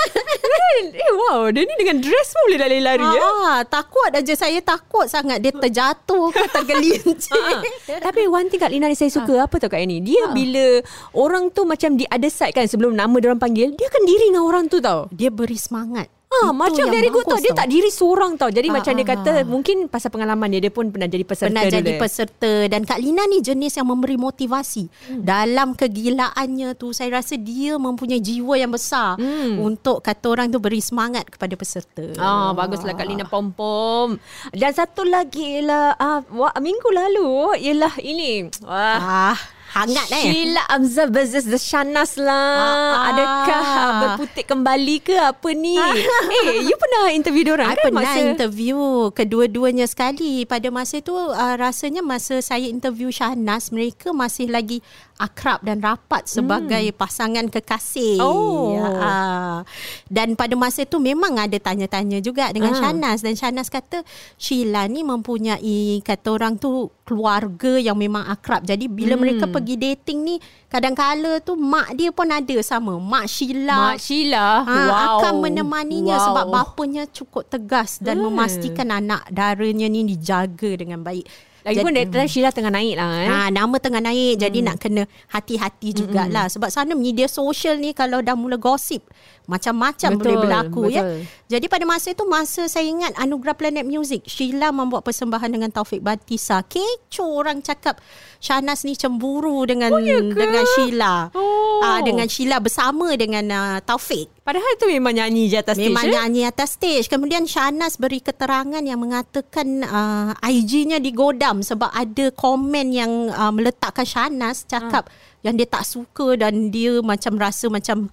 eh 0.80 1.12
wow, 1.14 1.50
dia 1.50 1.62
ni 1.62 1.74
dengan 1.76 1.98
dress 2.00 2.30
pun 2.30 2.42
boleh 2.46 2.60
lari-lari 2.60 3.06
ya. 3.06 3.22
Ah, 3.22 3.60
takut 3.64 4.10
aja 4.10 4.34
saya 4.34 4.60
takut 4.60 5.06
sangat 5.06 5.38
dia 5.38 5.52
terjatuh 5.52 6.30
ke 6.30 6.46
tergelincir. 6.48 7.38
Ah, 7.50 7.62
ah. 7.90 8.02
Tapi 8.02 8.26
one 8.26 8.48
thing 8.48 8.58
Kak 8.58 8.70
Lina 8.70 8.86
ni 8.86 8.94
saya 8.94 9.10
suka 9.10 9.46
apa 9.46 9.56
tau 9.58 9.68
Kak 9.68 9.80
Ini 9.80 10.02
Dia 10.02 10.30
bila 10.30 10.82
orang 11.14 11.50
tu 11.50 11.64
macam 11.64 11.94
di 11.94 12.06
other 12.06 12.30
side 12.30 12.52
kan 12.52 12.66
Sebelum 12.66 12.92
nama 12.92 13.14
dia 13.16 13.28
orang 13.28 13.40
panggil 13.40 13.74
Dia 13.74 13.88
akan 13.88 14.04
diri 14.04 14.26
dengan 14.28 14.44
orang 14.44 14.66
tu 14.66 14.78
tau 14.78 15.08
dia 15.10 15.30
beri 15.30 15.56
semangat. 15.56 16.08
Ah, 16.30 16.54
Itu 16.54 16.62
macam 16.62 16.86
yang 16.86 16.94
very 16.94 17.10
good 17.10 17.26
tau. 17.26 17.42
Dia 17.42 17.58
tak 17.58 17.74
diri 17.74 17.90
seorang 17.90 18.38
tau. 18.38 18.54
Jadi 18.54 18.70
Ah, 18.70 18.78
macam 18.78 18.94
dia 18.94 19.02
ah, 19.02 19.10
kata 19.18 19.32
ah. 19.34 19.50
mungkin 19.50 19.90
pasal 19.90 20.14
pengalaman 20.14 20.46
dia 20.54 20.62
dia 20.62 20.70
pun 20.70 20.94
pernah 20.94 21.10
jadi 21.10 21.26
peserta 21.26 21.50
pernah 21.50 21.66
dulu. 21.66 21.74
jadi 21.82 21.92
peserta 21.98 22.52
dan 22.70 22.86
Kak 22.86 23.02
Lina 23.02 23.26
ni 23.26 23.42
jenis 23.42 23.74
yang 23.74 23.90
memberi 23.90 24.14
motivasi 24.14 24.86
hmm. 25.10 25.26
dalam 25.26 25.74
kegilaannya 25.74 26.78
tu 26.78 26.94
saya 26.94 27.18
rasa 27.18 27.34
dia 27.34 27.82
mempunyai 27.82 28.22
jiwa 28.22 28.54
yang 28.56 28.70
besar 28.70 29.18
Hmm. 29.18 29.58
untuk 29.58 30.06
kata 30.06 30.26
orang 30.30 30.54
tu 30.54 30.62
beri 30.62 30.86
semangat 30.86 31.26
kepada 31.26 31.58
peserta. 31.58 32.06
Ah, 32.22 32.54
baguslah 32.54 32.94
Kak 32.94 33.10
Lina 33.10 33.26
Pom-Pom. 33.26 34.22
Dan 34.54 34.70
satu 34.70 35.02
lagi 35.02 35.58
ialah 35.58 35.98
ah, 35.98 36.22
minggu 36.62 36.90
lalu 36.94 37.58
ialah 37.58 37.98
ini. 37.98 38.46
Wah. 38.62 39.34
Ah, 39.34 39.38
hangat 39.70 40.08
eh. 40.10 40.24
Sheila 40.26 40.64
Amzal 40.66 41.14
versus 41.14 41.46
The 41.46 41.62
Shanas 41.62 42.18
lah. 42.18 42.34
Ah, 42.34 42.66
ah. 42.66 43.10
Adakah 43.14 43.64
ah, 43.64 44.00
berputik 44.02 44.46
kembali 44.50 44.96
ke 45.06 45.14
apa 45.14 45.50
ni? 45.54 45.78
eh, 46.50 46.66
you 46.66 46.76
pernah 46.76 47.14
interview 47.14 47.44
diorang 47.46 47.70
I 47.70 47.78
kan 47.78 47.94
pernah 47.94 48.02
masa 48.02 48.20
interview 48.26 48.78
kedua-duanya 49.14 49.86
sekali. 49.86 50.44
Pada 50.50 50.74
masa 50.74 51.02
itu 51.02 51.14
uh, 51.14 51.56
rasanya 51.56 52.02
masa 52.02 52.42
saya 52.42 52.66
interview 52.66 53.14
Syahnas, 53.14 53.70
mereka 53.70 54.10
masih 54.10 54.50
lagi 54.50 54.82
akrab 55.20 55.60
dan 55.68 55.84
rapat 55.84 56.32
sebagai 56.32 56.96
pasangan 56.96 57.44
kekasih. 57.52 58.18
Hmm. 58.18 58.26
Oh. 58.26 58.80
Uh, 58.80 59.60
dan 60.08 60.40
pada 60.40 60.56
masa 60.56 60.88
itu 60.88 60.96
memang 60.96 61.36
ada 61.36 61.60
tanya-tanya 61.60 62.24
juga 62.24 62.48
dengan 62.56 62.72
Ah. 62.72 62.80
Syahnas. 62.80 63.20
Dan 63.20 63.36
Syahnas 63.36 63.68
kata 63.68 64.08
Sheila 64.40 64.88
ni 64.88 65.04
mempunyai 65.04 66.00
kata 66.08 66.28
orang 66.32 66.56
tu 66.56 66.88
keluarga 67.04 67.76
yang 67.76 68.00
memang 68.00 68.24
akrab. 68.32 68.64
Jadi 68.64 68.88
bila 68.88 69.20
Hmm. 69.20 69.28
mereka 69.28 69.46
pergi 69.52 69.76
dating 69.76 70.20
ni 70.24 70.36
kadang-kala 70.72 71.44
tu 71.44 71.60
mak 71.60 72.00
dia 72.00 72.16
pun 72.16 72.32
ada 72.32 72.58
sama. 72.64 72.96
Mak 72.96 73.26
Sheila. 73.28 73.92
Mak 73.92 74.00
Sheila. 74.00 74.64
Ha, 74.64 74.74
wow. 74.88 75.20
akan 75.20 75.34
menemaninya 75.44 76.16
wow. 76.16 76.26
sebab 76.32 76.46
bapanya 76.48 77.04
cukup 77.12 77.44
tegas 77.52 78.00
dan 78.00 78.24
Hmm. 78.24 78.32
memastikan 78.32 78.88
anak 78.88 79.28
daranya 79.28 79.92
ni 79.92 80.08
dijaga 80.08 80.80
dengan 80.80 81.04
baik. 81.04 81.28
Lagipun 81.68 81.92
that 81.92 82.08
time 82.12 82.30
Sheila 82.30 82.50
tengah 82.56 82.72
naik 82.72 82.96
lah 82.96 83.12
eh. 83.20 83.28
Ha, 83.28 83.38
nama 83.52 83.76
tengah 83.80 84.00
naik 84.00 84.40
hmm. 84.40 84.42
jadi 84.42 84.60
nak 84.64 84.78
kena 84.80 85.04
hati-hati 85.32 85.92
jugalah 85.92 86.48
sebab 86.48 86.72
sana 86.72 86.96
media 86.96 87.28
sosial 87.28 87.76
ni 87.78 87.92
kalau 87.92 88.24
dah 88.24 88.36
mula 88.38 88.56
gosip 88.56 89.04
macam-macam 89.50 90.10
Betul, 90.14 90.20
boleh 90.22 90.36
berlaku 90.46 90.82
ya. 90.94 91.02
betul. 91.02 91.26
Jadi 91.50 91.66
pada 91.66 91.86
masa 91.90 92.08
itu 92.14 92.24
masa 92.30 92.70
saya 92.70 92.86
ingat 92.86 93.18
Anugerah 93.18 93.58
Planet 93.58 93.82
Music 93.82 94.22
Sheila 94.30 94.70
membuat 94.70 95.02
persembahan 95.02 95.50
dengan 95.50 95.74
Taufik 95.74 96.06
Batisa. 96.06 96.62
Kecoh 96.62 97.42
orang 97.42 97.66
cakap 97.66 97.98
Shanas 98.38 98.86
ni 98.86 98.94
cemburu 98.94 99.66
dengan 99.66 99.90
Oh, 99.90 99.98
ya 99.98 100.22
dengan 100.22 100.64
Sheila. 100.78 101.34
Oh. 101.34 101.82
Ah 101.82 102.00
dengan 102.06 102.30
Sheila 102.30 102.62
bersama 102.62 103.10
dengan 103.18 103.44
uh, 103.50 103.78
Taufik. 103.82 104.30
Padahal 104.50 104.74
tu 104.82 104.90
memang 104.90 105.14
nyanyi 105.14 105.46
je 105.46 105.62
atas 105.62 105.78
Memang 105.78 106.02
stage. 106.02 106.10
eh? 106.10 106.14
nyanyi 106.18 106.42
atas 106.50 106.70
stage. 106.74 107.06
Kemudian 107.06 107.46
Shanas 107.46 108.02
beri 108.02 108.18
keterangan 108.18 108.82
yang 108.82 108.98
mengatakan 108.98 109.86
uh, 109.86 110.34
IG-nya 110.42 110.98
digodam 110.98 111.62
sebab 111.62 111.94
ada 111.94 112.34
komen 112.34 112.90
yang 112.90 113.30
uh, 113.30 113.54
meletakkan 113.54 114.10
Shanas 114.10 114.66
cakap 114.66 115.06
yang 115.46 115.54
dia 115.54 115.70
tak 115.70 115.86
suka 115.86 116.34
dan 116.34 116.74
dia 116.74 116.98
macam 117.00 117.38
rasa 117.38 117.70
macam 117.70 118.10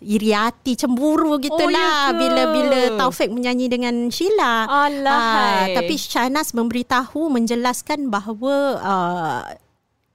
iri 0.00 0.32
hati 0.32 0.72
cemburu 0.74 1.36
Oh, 1.36 1.38
ya 1.38 1.44
gitulah 1.52 1.94
ke? 2.10 2.16
bila 2.16 2.42
bila 2.50 2.80
Taufik 2.96 3.28
menyanyi 3.28 3.68
dengan 3.68 4.08
Sheila. 4.08 4.64
Alahai. 4.64 5.04
Ah, 5.04 5.64
tapi 5.76 6.00
Shanas 6.00 6.56
memberitahu 6.56 7.28
menjelaskan 7.28 8.08
bahawa 8.08 8.54
uh, 8.80 9.42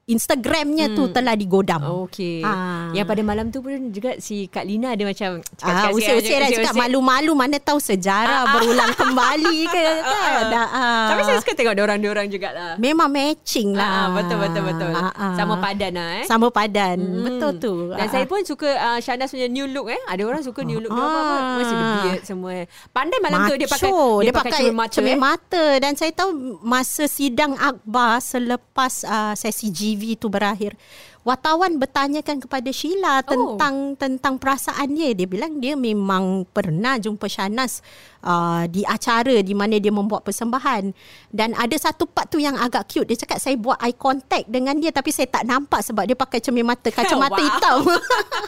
Instagramnya 0.10 0.92
tu 0.92 1.08
telah 1.08 1.34
digodam. 1.34 1.82
Okey. 2.04 2.42
Ah. 2.42 2.90
Yang 2.92 3.06
pada 3.06 3.22
malam 3.22 3.46
tu 3.48 3.62
pun 3.62 3.72
juga 3.90 4.18
si 4.18 4.46
Kak 4.46 4.64
Lina 4.64 4.92
ada 4.92 5.04
macam 5.04 5.38
Ah, 5.62 5.90
usir-usir 5.90 6.36
dah 6.36 6.50
cakap 6.50 6.74
malu-malu 6.76 7.32
mana 7.32 7.58
tahu 7.58 7.78
Ah, 7.78 7.80
ah. 7.80 7.88
sejarah 7.88 8.42
berulang 8.52 8.92
kembali 8.92 9.58
ke 9.66 9.86
kan. 10.10 10.44
Ah. 10.50 11.08
Tapi 11.10 11.22
saya 11.24 11.38
suka 11.38 11.54
tengok 11.54 11.78
orang-orang 11.78 12.26
jugalah. 12.28 12.74
memang 12.78 13.08
matching 13.08 13.74
Ah, 13.74 14.10
lah. 14.10 14.18
betul 14.18 14.38
betul 14.40 14.64
betul. 14.66 14.92
Ah, 14.92 15.14
ah. 15.14 15.34
Sama 15.34 15.56
padan 15.58 15.92
lah 15.94 16.10
eh. 16.18 16.26
Sama 16.26 16.48
padan. 16.50 16.98
Hmm. 16.98 17.24
Betul 17.24 17.52
tu. 17.58 17.74
Dan 17.92 18.02
Ah, 18.02 18.10
saya 18.10 18.26
pun 18.26 18.42
suka 18.42 18.66
uh, 18.68 19.00
Shanas 19.00 19.30
punya 19.30 19.46
new 19.46 19.68
look 19.68 19.88
eh. 19.88 20.02
Ada 20.04 20.26
orang 20.26 20.42
suka 20.42 20.62
new 20.62 20.82
look 20.82 20.90
dia 20.90 21.00
apa, 21.00 21.20
Ah. 21.22 21.56
Mesti 21.56 21.74
ada 21.76 21.86
beard 22.02 22.24
semua. 22.24 22.54
Pandai 22.90 23.20
malam 23.20 23.40
tu 23.46 23.56
dia 23.56 23.68
pakai 23.68 23.90
Macho. 23.90 24.20
dia, 24.20 24.34
pakai, 24.34 24.52
cermin 24.52 24.74
mata 24.76 24.92
cermin 24.92 25.14
eh. 25.14 25.20
mata 25.20 25.66
dan 25.78 25.94
saya 25.94 26.12
tahu 26.12 26.30
masa 26.60 27.06
sidang 27.06 27.54
akbar 27.54 28.18
selepas 28.20 29.04
uh, 29.04 29.34
sesi 29.34 29.70
GV 29.70 29.99
tu 30.16 30.32
berakhir 30.32 30.76
wartawan 31.22 31.76
bertanyakan 31.76 32.40
kepada 32.40 32.70
Sheila 32.70 33.22
tentang 33.22 33.94
tentang 33.96 34.36
perasaan 34.36 34.92
dia. 34.92 35.12
Dia 35.12 35.28
bilang 35.28 35.60
dia 35.60 35.76
memang 35.76 36.48
pernah 36.48 36.96
jumpa 36.96 37.28
Shanas 37.28 37.84
uh, 38.22 38.66
di 38.66 38.82
acara 38.82 39.40
di 39.40 39.54
mana 39.54 39.78
dia 39.78 39.92
membuat 39.92 40.24
persembahan 40.24 40.90
dan 41.30 41.54
ada 41.54 41.76
satu 41.76 42.08
part 42.08 42.28
tu 42.28 42.40
yang 42.40 42.56
agak 42.56 42.88
cute. 42.88 43.06
Dia 43.06 43.20
cakap 43.20 43.38
saya 43.38 43.56
buat 43.56 43.78
eye 43.78 43.94
contact 43.94 44.48
dengan 44.48 44.76
dia 44.76 44.90
tapi 44.90 45.12
saya 45.12 45.28
tak 45.28 45.44
nampak 45.44 45.84
sebab 45.84 46.04
dia 46.04 46.16
pakai 46.16 46.40
cermin 46.40 46.66
mata 46.66 46.90
kacamata 46.90 47.36
Wow. 47.40 47.46
hitam. 47.46 47.80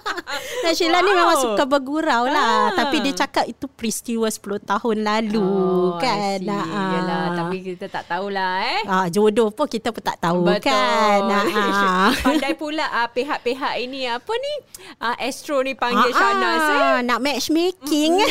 dan 0.64 0.74
Sheila 0.74 1.00
ni 1.00 1.12
Wow. 1.12 1.20
memang 1.22 1.38
suka 1.40 1.64
bergurau 1.66 2.24
lah. 2.26 2.72
Ah. 2.72 2.74
Tapi 2.74 3.04
dia 3.04 3.14
cakap 3.18 3.46
itu 3.46 3.68
peristiwa 3.68 4.26
10 4.26 4.42
tahun 4.64 4.98
lalu 5.02 5.44
Oh, 5.44 6.00
kan. 6.00 6.40
See. 6.40 6.50
Ah. 6.50 6.92
Yalah, 6.92 7.24
tapi 7.36 7.58
kita 7.62 7.86
tak 7.88 8.08
tahulah 8.08 8.54
eh. 8.64 8.82
Ah, 8.86 9.06
jodoh 9.08 9.52
pun 9.52 9.68
kita 9.68 9.92
pun 9.92 10.02
tak 10.02 10.18
tahu 10.18 10.48
Betul. 10.48 10.72
kan. 10.72 11.20
Ah. 11.28 12.12
Pandai 12.26 12.54
pula 12.62 12.86
uh, 12.86 13.10
pihak-pihak 13.10 13.74
ini 13.82 14.06
apa 14.06 14.30
ni? 14.30 14.54
Uh, 14.96 15.18
Astro 15.18 15.66
ni 15.66 15.74
panggil 15.74 16.08
Ah, 16.08 16.14
Shanas 16.14 16.62
eh. 16.62 16.78
ah, 16.78 17.00
Nak 17.02 17.18
matchmaking. 17.20 18.22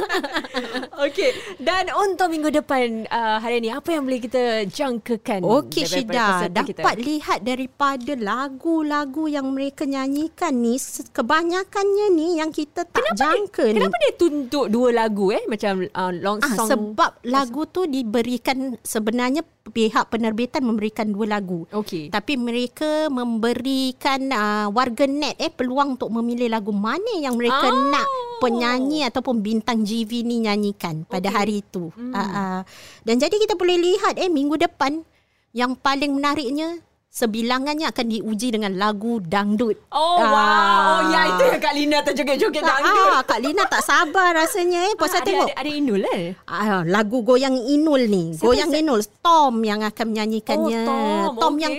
Okey. 1.04 1.30
Dan 1.56 1.92
untuk 1.92 2.28
minggu 2.28 2.48
depan 2.50 3.04
uh, 3.06 3.36
hari 3.36 3.60
ni 3.60 3.68
apa 3.68 3.92
yang 3.92 4.04
boleh 4.04 4.16
kita 4.18 4.64
jangkakan? 4.64 5.44
Okey 5.44 5.84
Syida, 5.84 6.48
dapat 6.48 6.96
lihat 6.96 7.44
daripada 7.44 8.16
lagu-lagu 8.16 9.28
yang 9.28 9.52
mereka 9.52 9.84
nyanyikan 9.84 10.56
ni 10.56 10.80
kebanyakannya 11.10 12.06
ni 12.10 12.40
yang 12.40 12.48
kita 12.48 12.84
tak 12.84 12.96
Kenapa 13.04 13.18
jangka 13.18 13.62
dia, 13.62 13.72
ni. 13.72 13.76
Kenapa 13.76 13.96
dia 13.98 14.12
tuntut 14.16 14.66
dua 14.68 14.88
lagu 14.90 15.28
eh 15.30 15.44
macam 15.44 15.84
uh, 15.84 16.12
long 16.14 16.40
Ah, 16.40 16.56
song? 16.56 16.68
sebab 16.70 17.20
lagu 17.24 17.68
tu 17.68 17.84
diberikan 17.84 18.80
sebenarnya 18.80 19.44
pihak 19.68 20.08
penerbitan 20.08 20.64
memberikan 20.64 21.12
dua 21.12 21.36
lagu. 21.36 21.68
Okey. 21.68 22.08
Tapi 22.08 22.40
mereka 22.40 23.12
memberikan 23.12 24.32
uh, 24.32 24.66
warga 24.72 25.04
net 25.04 25.36
eh 25.36 25.52
peluang 25.52 26.00
untuk 26.00 26.08
memilih 26.08 26.48
lagu 26.48 26.72
mana 26.72 27.20
yang 27.20 27.36
mereka 27.36 27.68
Oh. 27.68 27.92
nak 27.92 28.08
penyanyi 28.40 29.04
ataupun 29.04 29.44
bintang 29.44 29.84
GV 29.84 30.24
ni 30.24 30.48
nyanyikan 30.48 31.04
pada 31.04 31.28
Okey. 31.28 31.36
hari 31.36 31.54
itu. 31.60 31.92
Hmm. 31.92 32.16
Uh, 32.16 32.20
uh. 32.20 32.58
Dan 33.04 33.20
jadi 33.20 33.36
kita 33.36 33.54
boleh 33.54 33.76
lihat 33.76 34.16
eh 34.16 34.32
minggu 34.32 34.56
depan 34.56 35.04
yang 35.52 35.76
paling 35.76 36.14
menariknya 36.16 36.80
sebilangannya 37.10 37.84
akan 37.84 38.06
diuji 38.08 38.54
dengan 38.54 38.72
lagu 38.74 39.18
dangdut. 39.20 39.74
Oh 39.90 40.16
Ah. 40.16 40.24
wow. 40.24 40.80
Oh 40.88 41.00
ya 41.10 41.20
itu 41.28 41.42
yang 41.44 41.58
Kak 41.58 41.74
Lina 41.74 41.98
terjoget-joget 42.00 42.62
dangdut. 42.62 43.06
ah, 43.10 43.20
Kak 43.20 43.40
Lina 43.40 43.66
tak 43.66 43.82
sabar 43.82 44.30
rasanya 44.32 44.86
eh. 44.86 44.94
Pasal 44.94 45.20
Ah, 45.20 45.26
tengok 45.26 45.46
ada, 45.46 45.52
ada, 45.52 45.60
ada 45.60 45.70
Inul 45.72 46.02
eh. 46.06 46.38
Ah, 46.44 46.86
lagu 46.86 47.20
Goyang 47.20 47.58
Inul 47.58 48.06
ni. 48.06 48.24
Siapa 48.32 48.46
Goyang 48.46 48.70
sa- 48.70 48.78
Inul 48.78 49.00
Tom 49.20 49.54
yang 49.60 49.82
akan 49.82 50.06
menyanyikannya. 50.06 50.80
Oh, 50.86 51.34
Tom. 51.36 51.54
Okey. 51.54 51.60
yang 51.60 51.74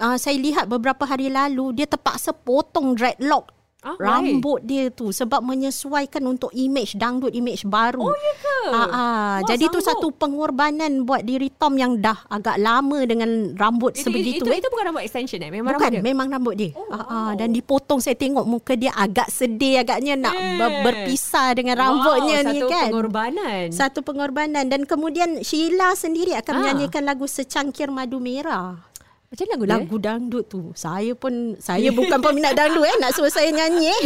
uh, 0.00 0.16
saya 0.16 0.36
lihat 0.36 0.64
beberapa 0.64 1.04
hari 1.04 1.28
lalu 1.28 1.76
dia 1.76 1.84
terpaksa 1.84 2.32
potong 2.32 2.96
dreadlock 2.96 3.52
Why? 3.80 3.96
rambut 3.96 4.60
dia 4.60 4.88
tu 4.88 5.08
sebab 5.08 5.40
menyesuaikan 5.40 6.20
untuk 6.22 6.52
image 6.52 6.94
dangdut 6.94 7.32
image 7.32 7.64
baru. 7.64 8.02
Oh 8.02 8.12
ya 8.12 8.34
ke? 8.36 8.56
Ah, 8.66 8.76
ah. 8.76 8.84
Wah, 8.84 9.36
jadi 9.46 9.64
tu 9.66 9.80
sanggup. 9.80 9.88
satu 9.88 10.06
pengorbanan 10.12 11.02
buat 11.02 11.22
diri 11.22 11.48
Tom 11.50 11.74
yang 11.74 11.96
dah 11.96 12.28
agak 12.28 12.56
lama 12.56 13.00
dengan 13.02 13.30
rambut 13.54 13.96
Itu, 13.96 14.06
sebegitu 14.06 14.44
itu, 14.44 14.50
eh. 14.50 14.60
itu 14.60 14.68
bukan 14.68 14.84
rambut 14.86 15.00
extension 15.00 15.40
eh. 15.40 15.48
Memang 15.48 15.72
Bukan, 15.72 15.80
rambut 15.86 15.96
dia. 15.96 16.04
memang 16.04 16.26
rambut 16.28 16.54
dia. 16.54 16.70
Oh, 16.72 16.84
wow. 16.84 17.32
dan 17.32 17.48
dipotong 17.50 17.98
saya 17.98 18.14
tengok 18.14 18.44
muka 18.44 18.74
dia 18.74 18.92
agak 18.92 19.28
sedih 19.28 19.80
agaknya 19.80 20.14
nak 20.18 20.34
ber- 20.60 20.76
berpisah 20.82 21.48
dengan 21.52 21.74
rambutnya 21.74 22.36
wow, 22.36 22.46
ni 22.46 22.58
satu 22.58 22.66
kan. 22.68 22.86
pengorbanan. 22.86 23.64
Satu 23.70 23.98
pengorbanan 24.02 24.64
dan 24.66 24.84
kemudian 24.84 25.40
Sheila 25.40 25.94
sendiri 25.94 26.36
akan 26.36 26.52
Ah. 26.52 26.58
menyanyikan 26.60 27.00
lagu 27.00 27.24
Secangkir 27.24 27.88
Madu 27.88 28.20
Merah. 28.20 28.89
Macam 29.30 29.46
lagu 29.46 29.62
dia? 29.62 29.78
Lagu 29.78 29.96
dangdut 29.96 30.44
tu. 30.50 30.60
Saya 30.74 31.14
pun 31.14 31.54
saya 31.62 31.94
bukan 31.94 32.18
peminat 32.18 32.50
dangdut 32.50 32.82
eh 32.82 32.96
nak 32.98 33.14
suruh 33.14 33.30
saya 33.30 33.46
nyanyi 33.48 33.86
eh. 33.94 33.98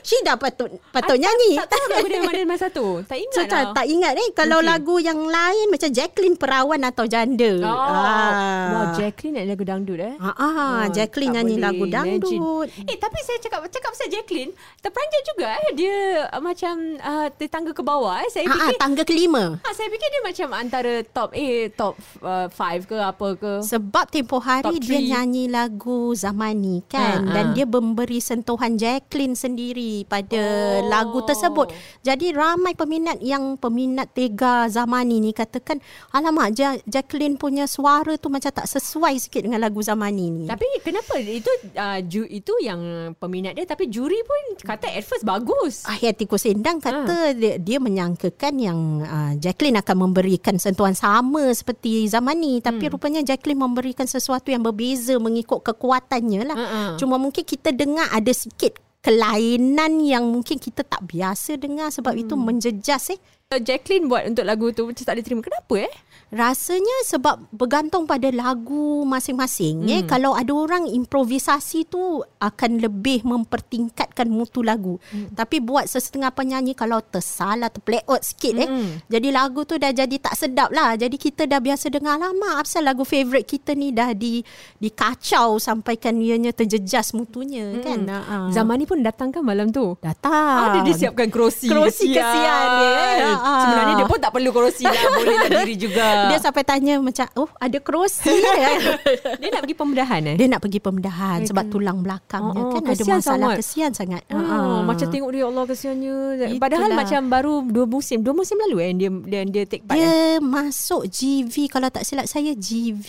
Sheila 0.00 0.40
patut 0.40 0.80
patut 0.88 1.12
Ah, 1.12 1.20
nyanyi. 1.20 1.60
Tak, 1.60 1.68
tak 1.68 1.76
tahu 1.76 1.88
lagu 1.92 2.06
dia 2.08 2.20
mana 2.24 2.40
masa 2.48 2.66
tu. 2.72 3.04
Tak 3.04 3.20
ingat 3.20 3.36
So, 3.36 3.40
lah. 3.44 3.50
tak, 3.52 3.64
tak 3.76 3.86
ingat 3.86 4.12
eh 4.16 4.28
kalau 4.32 4.58
Okey. 4.58 4.68
lagu 4.72 4.96
yang 4.96 5.20
lain 5.20 5.66
macam 5.68 5.92
Jacqueline 5.92 6.40
Perawan 6.40 6.80
atau 6.80 7.04
Janda. 7.04 7.52
Oh. 7.60 7.68
Ah. 7.68 8.69
Jacqueline 8.92 9.34
nak 9.36 9.46
lagu 9.48 9.64
dangdut 9.64 9.98
eh. 9.98 10.14
Ah, 10.16 10.32
ah, 10.32 10.48
Oh, 10.50 10.82
Jacqueline 10.88 11.32
nyanyi 11.32 11.54
boleh 11.54 11.64
lagu 11.64 11.84
dangdut. 11.86 12.32
imagine. 12.32 12.86
Eh 12.86 12.96
tapi 12.96 13.18
saya 13.20 13.38
cakap 13.38 13.60
cakap 13.66 13.90
pasal 13.90 14.08
Jacqueline, 14.08 14.50
terperanjat 14.78 15.22
juga 15.26 15.46
eh 15.56 15.70
dia 15.72 15.96
uh, 16.26 16.40
macam 16.40 16.74
uh, 16.96 17.26
tangga 17.44 17.70
ke 17.70 17.80
bawah 17.80 18.18
eh. 18.18 18.28
Saya 18.28 18.44
Ah, 18.44 18.50
ah, 18.50 18.56
fikir 18.60 18.76
tangga 18.76 19.02
kelima. 19.02 19.44
Ah, 19.60 19.72
saya 19.72 19.86
fikir 19.86 20.08
dia 20.08 20.22
macam 20.22 20.48
antara 20.52 20.92
top 21.04 21.30
A, 21.32 21.48
top 21.70 21.94
5 22.18 22.22
uh, 22.22 22.78
ke 22.80 22.96
apa 22.96 23.28
ke. 23.34 23.52
Sebab 23.62 24.04
tempoh 24.08 24.38
hari 24.38 24.64
Top 24.66 24.74
dia 24.76 24.98
three. 24.98 25.08
nyanyi 25.08 25.44
lagu 25.46 26.12
Zamani 26.12 26.82
kan 26.84 27.22
Ha, 27.22 27.32
dan 27.32 27.44
ha. 27.46 27.52
dia 27.52 27.64
memberi 27.64 28.18
sentuhan 28.18 28.74
Jacqueline 28.74 29.34
sendiri 29.34 30.02
pada 30.04 30.38
Oh. 30.40 30.86
lagu 30.86 31.18
tersebut. 31.22 31.68
Jadi 32.00 32.32
ramai 32.32 32.72
peminat 32.72 33.20
yang 33.20 33.54
peminat 33.54 34.08
Tega 34.10 34.66
Zamani 34.66 35.18
ni 35.18 35.30
katakan 35.30 35.78
alamak 36.10 36.52
ja- 36.52 36.80
Jacqueline 36.84 37.34
punya 37.34 37.64
suara 37.64 38.14
tu 38.14 38.26
macam 38.26 38.48
tak 38.48 38.64
sesuai 38.64 38.79
sikit 38.82 39.42
dengan 39.42 39.60
lagu 39.60 39.78
Zamani 39.78 40.30
ni. 40.30 40.44
Tapi 40.44 40.64
kenapa 40.80 41.16
itu 41.16 41.46
uh, 41.72 42.00
ju, 42.00 42.24
itu 42.24 42.52
yang 42.60 42.80
peminat 43.14 43.52
dia 43.52 43.64
tapi 43.64 43.86
juri 43.86 44.20
pun 44.20 44.40
kata 44.58 44.88
at 44.88 45.04
first 45.04 45.22
bagus. 45.22 45.84
Akhir 45.84 46.14
Tikus 46.14 46.42
Sendang 46.42 46.80
Ha. 46.80 46.84
kata 46.86 47.16
dia, 47.32 47.54
dia 47.56 47.78
menyangkakan 47.78 48.54
yang 48.56 48.78
uh, 49.00 49.32
Jacqueline 49.36 49.76
akan 49.76 50.08
memberikan 50.08 50.56
sentuhan 50.56 50.92
sama 50.92 51.52
seperti 51.52 52.06
Zamani 52.06 52.58
tapi 52.58 52.82
Hmm. 52.82 52.92
rupanya 52.92 53.20
Jacqueline 53.20 53.60
memberikan 53.60 54.04
sesuatu 54.04 54.48
yang 54.48 54.60
berbeza 54.60 55.14
mengikut 55.16 55.60
kekuatannya 55.60 56.40
lah. 56.42 56.56
Ha-ha. 56.56 56.82
Cuma 56.96 57.16
mungkin 57.16 57.44
kita 57.44 57.70
dengar 57.70 58.08
ada 58.08 58.30
sikit 58.30 58.80
kelainan 59.00 60.00
yang 60.00 60.24
mungkin 60.24 60.56
kita 60.56 60.80
tak 60.80 61.04
biasa 61.04 61.56
dengar 61.56 61.88
sebab 61.88 62.14
itu 62.14 62.32
Hmm. 62.32 62.44
menjejas 62.46 63.12
eh. 63.12 63.20
Jacqueline 63.50 64.06
buat 64.06 64.30
untuk 64.30 64.46
lagu 64.46 64.70
tu 64.70 64.86
macam 64.86 65.02
tak 65.02 65.18
diterima. 65.18 65.42
Kenapa 65.42 65.74
eh? 65.76 65.90
Rasanya 66.30 67.10
sebab 67.10 67.50
bergantung 67.50 68.06
pada 68.06 68.30
lagu 68.30 69.02
masing-masing 69.02 69.82
hmm. 69.82 69.90
eh 69.90 70.02
kalau 70.06 70.38
ada 70.38 70.54
orang 70.54 70.86
improvisasi 70.86 71.90
tu 71.90 72.22
akan 72.38 72.78
lebih 72.78 73.26
mempertingkatkan 73.26 74.30
mutu 74.30 74.62
lagu. 74.62 75.02
Hmm. 75.10 75.34
Tapi 75.34 75.58
buat 75.58 75.90
sesetengah 75.90 76.30
penyanyi 76.30 76.78
kalau 76.78 77.02
tersalah 77.02 77.66
terplay 77.66 77.98
out 78.06 78.22
sikit 78.22 78.54
eh 78.62 78.68
Hmm. 78.70 79.02
jadi 79.10 79.34
lagu 79.34 79.66
tu 79.66 79.74
dah 79.74 79.90
jadi 79.90 80.16
tak 80.22 80.38
sedap 80.38 80.70
lah. 80.70 80.94
Jadi 80.94 81.18
kita 81.18 81.50
dah 81.50 81.58
biasa 81.58 81.90
dengar 81.90 82.14
lama 82.14 82.62
apasal 82.62 82.86
lagu 82.86 83.02
favourite 83.02 83.50
kita 83.50 83.74
ni 83.74 83.90
dah 83.90 84.14
di 84.14 84.46
dikacau 84.78 85.58
sampaikan 85.58 86.14
ianya 86.22 86.54
terjejas 86.54 87.10
mutunya 87.10 87.74
hmm. 87.74 87.82
kan. 87.82 88.00
Ha. 88.06 88.36
Zaman 88.54 88.78
ni 88.78 88.86
pun 88.86 89.02
datang 89.02 89.34
kan 89.34 89.42
malam 89.42 89.74
tu. 89.74 89.98
datang. 89.98 90.70
Ada 90.70 90.78
dia 90.86 90.94
siapkan 90.94 91.26
kerusi. 91.26 91.66
Kerusi 91.66 92.14
kesian 92.14 92.68
dia, 92.78 92.90
eh. 93.18 93.34
Ha. 93.34 93.52
Sebenarnya 93.66 93.94
dia 93.98 94.06
pun 94.06 94.18
tak 94.22 94.30
perlu 94.30 94.50
kerusi 94.54 94.84
lah. 94.86 95.02
Boleh 95.18 95.34
lah 95.34 95.48
diri 95.66 95.74
juga. 95.74 96.08
Dia 96.26 96.38
sampai 96.38 96.62
tanya 96.62 96.94
macam 96.96 97.26
oh 97.34 97.48
ada 97.54 97.78
kerusi 97.78 98.28
eh. 98.28 98.76
dia 99.40 99.48
nak 99.48 99.62
pergi 99.62 99.74
pembedahan 99.74 100.20
eh? 100.24 100.34
Dia 100.34 100.46
nak 100.46 100.60
pergi 100.60 100.78
pembedahan 100.78 101.38
sebab 101.42 101.64
tulang 101.66 102.00
belakangnya 102.00 102.52
Oh, 102.56 102.66
oh, 102.66 102.72
kan 102.72 102.82
ada 102.84 102.94
kesian 102.94 103.16
masalah 103.16 103.38
sangat. 103.46 103.58
kesian 103.58 103.90
sangat. 103.90 104.22
Oh, 104.28 104.38
Ah. 104.38 104.80
macam 104.82 105.06
tengok 105.06 105.30
dia 105.30 105.44
Allah 105.44 105.64
kesiannya. 105.64 106.16
Itulah. 106.36 106.58
Padahal 106.58 106.90
macam 106.92 107.20
baru 107.26 107.52
dua 107.64 107.86
musim, 107.86 108.18
dua 108.18 108.32
musim 108.32 108.56
lalu 108.58 108.76
eh 108.80 108.92
dia 108.92 109.08
dia, 109.22 109.40
dia 109.44 109.62
take 109.64 109.82
part. 109.82 109.94
eh. 109.94 110.00
dia 110.00 110.12
masuk 110.38 111.06
GV 111.06 111.54
kalau 111.68 111.88
tak 111.88 112.02
silap 112.02 112.24
saya 112.24 112.52
GV 112.52 113.06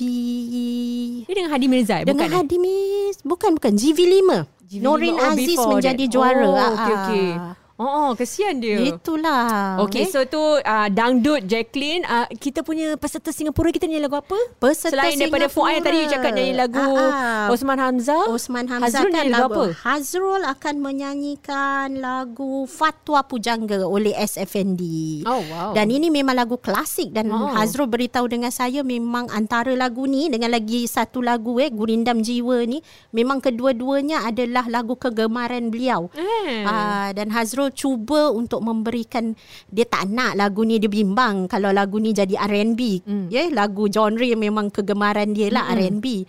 Dia 1.24 1.34
dengan 1.36 1.52
Hadi 1.52 1.68
Mirza 1.68 1.96
eh, 1.98 2.04
dengan 2.04 2.18
bukan? 2.22 2.30
eh? 2.30 2.38
Hadi 2.40 2.58
Mis 2.58 3.16
bukan 3.22 3.50
bukan 3.54 3.74
GV 3.74 4.00
5. 4.00 4.70
GV 4.70 4.82
Norin 4.82 5.14
oh, 5.14 5.28
Aziz 5.28 5.60
menjadi 5.60 6.06
that. 6.06 6.12
juara. 6.12 6.44
Oh, 6.44 6.54
Ah, 6.54 6.70
okey 6.72 6.94
okey. 6.96 7.28
ah. 7.34 7.54
Oh, 7.82 7.90
oh, 7.90 8.10
kesian 8.14 8.62
dia. 8.62 8.78
Itulah. 8.78 9.82
Okay, 9.90 10.06
eh. 10.06 10.14
so 10.14 10.22
tu 10.30 10.38
uh, 10.38 10.88
dangdut 10.94 11.42
Jacqueline. 11.50 12.06
Uh, 12.06 12.30
kita 12.38 12.62
punya 12.62 12.94
peserta 12.94 13.34
Singapura 13.34 13.74
kita 13.74 13.90
nyanyi 13.90 14.06
lagu 14.06 14.22
apa? 14.22 14.38
Peserta 14.62 15.02
Selain 15.02 15.18
daripada 15.18 15.50
Fuad 15.50 15.82
tadi 15.82 16.06
you 16.06 16.06
Singapura. 16.06 16.14
cakap 16.14 16.32
nyanyi 16.38 16.54
lagu 16.54 16.86
ah. 16.94 17.50
Osman 17.50 17.80
Hamzah. 17.82 18.30
Osman 18.30 18.70
Hamzah 18.70 19.02
Hazrul 19.02 19.10
kan 19.18 19.26
lagu 19.34 19.50
apa? 19.50 19.64
Hazrul 19.82 20.42
akan 20.46 20.76
menyanyikan 20.78 21.88
lagu 21.98 22.70
Fatwa 22.70 23.26
Pujangga 23.26 23.82
oleh 23.82 24.14
SFND. 24.14 24.82
Oh, 25.26 25.42
wow. 25.50 25.74
Dan 25.74 25.90
ini 25.90 26.14
memang 26.14 26.38
lagu 26.38 26.62
klasik 26.62 27.10
dan 27.10 27.32
Oh. 27.32 27.48
Hazrul 27.48 27.88
beritahu 27.88 28.28
dengan 28.28 28.52
saya 28.52 28.84
memang 28.84 29.32
antara 29.32 29.72
lagu 29.72 30.04
ni 30.04 30.28
dengan 30.28 30.52
lagi 30.52 30.84
satu 30.84 31.24
lagu 31.24 31.64
eh 31.64 31.72
Gurindam 31.72 32.20
Jiwa 32.20 32.68
ni 32.68 32.84
memang 33.16 33.40
kedua-duanya 33.40 34.28
adalah 34.28 34.68
lagu 34.68 35.00
kegemaran 35.00 35.72
beliau. 35.72 36.12
Eh. 36.12 36.68
Ah, 36.68 37.16
dan 37.16 37.32
Hazrul 37.32 37.71
cuba 37.74 38.30
untuk 38.30 38.62
memberikan 38.62 39.34
dia 39.68 39.88
tak 39.88 40.12
nak 40.12 40.38
lagu 40.38 40.62
ni 40.62 40.78
dia 40.78 40.92
bimbang 40.92 41.50
kalau 41.50 41.74
lagu 41.74 41.98
ni 41.98 42.14
jadi 42.14 42.38
R&B. 42.38 42.82
Hmm. 43.04 43.28
Ya, 43.32 43.48
lagu 43.50 43.90
genre 43.90 44.32
memang 44.38 44.70
kegemaran 44.70 45.34
dia 45.34 45.50
lah 45.50 45.72
R&B. 45.74 46.28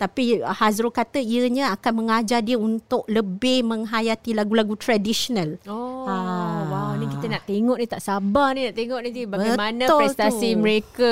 Tapi 0.00 0.40
Hazrul 0.40 0.88
kata 0.88 1.20
ianya 1.20 1.76
akan 1.76 1.92
mengajar 2.00 2.40
dia 2.40 2.56
untuk 2.56 3.04
lebih 3.04 3.68
menghayati 3.68 4.32
lagu-lagu 4.32 4.72
tradisional. 4.74 5.60
Oh, 5.68 6.08
Ah. 6.08 6.64
wow. 6.64 6.90
Ni 6.96 7.04
kita 7.04 7.28
nak 7.28 7.44
tengok 7.44 7.76
ni. 7.76 7.84
Tak 7.84 8.00
sabar 8.00 8.56
ni 8.56 8.64
nak 8.64 8.76
tengok 8.76 9.00
nanti 9.04 9.22
bagaimana 9.28 9.84
Betul 9.84 10.00
prestasi 10.00 10.48
tu. 10.54 10.58
mereka 10.58 11.10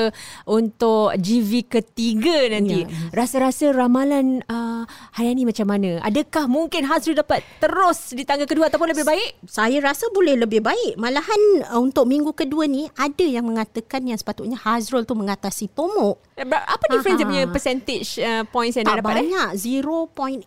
untuk 0.49 1.13
GV 1.13 1.69
ketiga 1.69 2.49
nanti. 2.49 2.89
Ya. 2.89 3.13
Rasa-rasa 3.13 3.69
ramalan 3.71 4.41
uh, 4.49 4.79
uh, 4.79 4.83
Hayani 5.19 5.43
macam 5.45 5.67
mana? 5.67 5.99
Adakah 6.01 6.47
mungkin 6.47 6.87
Hazrul 6.87 7.19
dapat 7.19 7.43
terus 7.59 8.15
di 8.15 8.23
tangga 8.23 8.47
kedua 8.47 8.71
ataupun 8.71 8.89
lebih 8.89 9.03
baik? 9.03 9.43
Saya 9.45 9.83
rasa 9.83 10.07
boleh 10.11 10.39
lebih 10.39 10.63
baik. 10.63 10.97
Malahan 10.97 11.41
uh, 11.69 11.81
untuk 11.83 12.07
minggu 12.07 12.31
kedua 12.33 12.65
ni 12.65 12.87
ada 12.95 13.25
yang 13.25 13.45
mengatakan 13.45 14.07
yang 14.07 14.17
sepatutnya 14.17 14.57
Hazrul 14.57 15.03
tu 15.03 15.19
mengatasi 15.19 15.69
Tomok. 15.73 16.28
Eh, 16.39 16.47
Apa 16.47 16.85
difference 16.89 17.19
dia 17.19 17.27
Aha. 17.27 17.33
punya 17.35 17.45
percentage 17.47 18.09
uh, 18.17 18.45
points 18.47 18.75
yang 18.75 18.87
dia 18.87 18.95
Tak 18.95 19.01
dapat? 19.03 19.11
Eh? 19.11 19.19
banyak 19.27 19.49
0.8% 19.59 20.47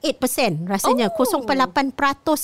rasanya 0.65 1.07
Oh. 1.09 1.43
0.8% 1.43 1.91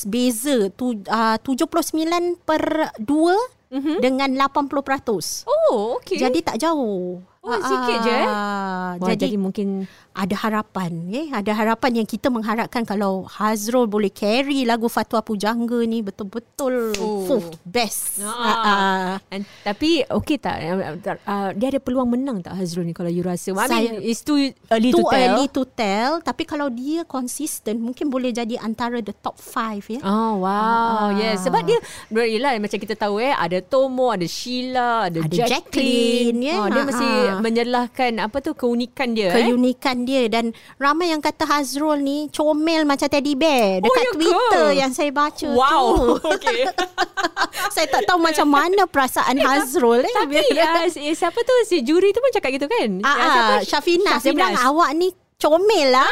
beza 0.06 0.68
tu 0.70 1.00
uh, 1.02 1.38
79 1.40 2.44
per 2.44 2.62
2 3.00 3.56
Mhm. 3.68 4.00
dengan 4.00 4.30
80%. 4.32 5.44
Oh, 5.44 6.00
okay. 6.00 6.16
Jadi 6.16 6.40
tak 6.40 6.56
jauh. 6.56 7.20
Oh, 7.50 7.62
sikit 7.62 7.98
je, 8.02 8.12
eh? 8.12 8.26
Ah, 8.26 8.92
Wah, 8.96 9.08
jadi, 9.08 9.24
jadi, 9.26 9.38
mungkin 9.38 9.68
ada 10.12 10.34
harapan 10.36 10.92
eh 11.08 11.30
ada 11.30 11.54
harapan 11.54 12.02
yang 12.02 12.08
kita 12.08 12.28
mengharapkan 12.28 12.82
kalau 12.82 13.22
Hazrul 13.24 13.86
boleh 13.86 14.10
carry 14.10 14.66
lagu 14.66 14.88
Fatwa 14.88 15.22
Pujangga 15.22 15.78
ni 15.84 16.02
betul-betul 16.02 16.98
Oh. 16.98 17.22
fuh, 17.24 17.46
best. 17.62 18.18
Ah. 18.20 19.22
And, 19.30 19.46
tapi 19.62 20.02
okey 20.04 20.38
tak 20.38 20.58
uh, 20.58 21.54
dia 21.54 21.68
ada 21.70 21.78
peluang 21.78 22.10
menang 22.10 22.42
tak 22.42 22.56
Hazrul 22.56 22.84
ni 22.84 22.92
kalau 22.92 23.08
you 23.08 23.22
rasa? 23.22 23.54
I 23.54 23.68
Saya- 23.68 23.94
mean 23.94 24.02
it's 24.02 24.22
too 24.22 24.42
early 24.68 24.90
Too 24.90 24.98
to 24.98 25.04
tell. 25.06 25.14
early 25.16 25.46
to 25.48 25.64
tell 25.70 26.12
tapi 26.20 26.44
kalau 26.44 26.68
dia 26.68 27.06
konsisten 27.06 27.78
mungkin 27.78 28.08
boleh 28.08 28.32
jadi 28.32 28.58
antara 28.58 28.98
the 29.00 29.14
top 29.14 29.38
5 29.38 29.86
ya. 29.88 30.02
Oh 30.02 30.42
wow 30.42 30.50
Ah. 30.50 31.10
Yes 31.14 31.44
Sebab 31.44 31.62
dia 31.62 31.78
Yelah 32.10 32.58
macam 32.58 32.76
kita 32.76 32.96
tahu 32.96 33.20
eh 33.20 33.30
Ada 33.30 33.62
Tomo 33.62 34.10
Ada 34.10 34.26
Sheila 34.26 35.08
Ada, 35.08 35.22
Ada 35.22 35.36
Jacqueline, 35.38 35.54
Jacqueline, 36.34 36.38
ya. 36.42 36.56
oh, 36.58 36.68
Dia 36.68 36.82
Ah, 36.82 36.86
mesti 36.86 37.08
ah. 37.38 37.42
menyelahkan 37.42 38.14
Apa 38.20 38.38
tu 38.40 38.52
Keunikan 38.52 39.12
dia 39.12 39.30
eh? 39.30 39.46
keunikan 39.46 40.04
dia 40.04 40.26
dan 40.28 40.50
ramai 40.76 41.10
yang 41.10 41.20
kata 41.20 41.44
Hazrul 41.44 42.00
ni 42.00 42.28
comel 42.28 42.84
macam 42.84 43.06
teddy 43.06 43.34
bear 43.34 43.80
dekat 43.80 43.94
ya 43.96 44.04
ke? 44.04 44.16
Twitter 44.18 44.68
yang 44.76 44.92
saya 44.92 45.10
baca 45.10 45.48
Wow 45.50 45.86
tu. 45.98 46.08
Okay 46.32 46.66
saya 47.74 47.88
tak 47.88 48.04
tahu 48.04 48.18
macam 48.18 48.48
mana 48.48 48.86
perasaan 48.86 49.38
Hazrul 49.38 50.02
eh. 50.02 50.12
Tapi 50.12 50.36
uh, 50.52 50.88
si- 50.88 51.14
siapa 51.14 51.38
tu 51.38 51.54
Si 51.64 51.82
juri 51.82 52.10
tu 52.10 52.18
pun 52.18 52.32
cakap 52.32 52.50
gitu 52.50 52.66
kan 52.66 52.90
Ah, 53.00 53.08
Ah, 53.08 53.14
ah, 53.14 53.30
siapa? 53.30 53.54
Syafinas. 53.64 54.20
Dia 54.20 54.34
bilang 54.34 54.58
awak 54.58 54.90
ni 54.94 55.12
comel 55.38 55.94
lah. 55.94 56.10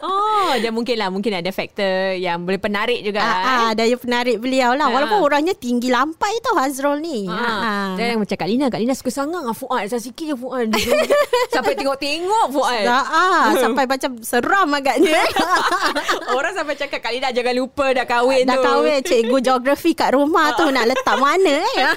Oh 0.00 0.56
dia 0.56 0.72
mungkin 0.72 0.96
lah 0.96 1.12
Mungkin 1.12 1.44
ada 1.44 1.50
faktor 1.52 2.16
Yang 2.16 2.38
boleh 2.40 2.60
penarik 2.62 3.00
juga 3.04 3.20
Ah, 3.20 3.28
eh. 3.28 3.44
ah, 3.44 3.72
daya 3.76 3.96
penarik 4.00 4.40
beliau 4.40 4.72
lah. 4.72 4.88
Ah. 4.88 4.94
Walaupun 4.96 5.18
orangnya 5.20 5.52
tinggi 5.52 5.92
lampai 5.92 6.40
tau 6.40 6.56
Hazrul 6.56 7.04
ni. 7.04 7.28
Ha. 7.28 7.36
Ah, 7.36 7.88
Dan 8.00 8.16
macam 8.16 8.32
Kak 8.32 8.48
Lina 8.48 8.72
Kak 8.72 8.80
Lina 8.80 8.96
suka 8.96 9.12
sangat 9.12 9.44
dengan 9.44 9.52
Fuad 9.52 9.84
Saya 9.92 10.00
sikit 10.00 10.24
je 10.24 10.36
Fuad 10.38 10.72
Sampai 11.54 11.76
tengok-tengok 11.76 12.46
Fuad 12.48 12.84
ah, 12.88 13.04
ah, 13.04 13.46
sampai 13.64 13.84
macam 13.84 14.16
seram 14.24 14.68
agaknya. 14.72 15.20
Orang 16.38 16.56
sampai 16.56 16.80
cakap 16.80 17.04
Kak 17.04 17.12
Lina 17.12 17.28
jangan 17.28 17.54
lupa 17.58 17.92
dah 17.92 18.06
kahwin 18.08 18.48
Dah 18.48 18.56
tu 18.56 18.64
kahwin 18.64 19.04
cikgu 19.04 19.36
geografi 19.44 19.92
kat 19.92 20.16
rumah 20.16 20.56
tu 20.56 20.64
nak 20.72 20.88
letak 20.88 21.16
mana 21.20 21.60
eh. 21.60 21.92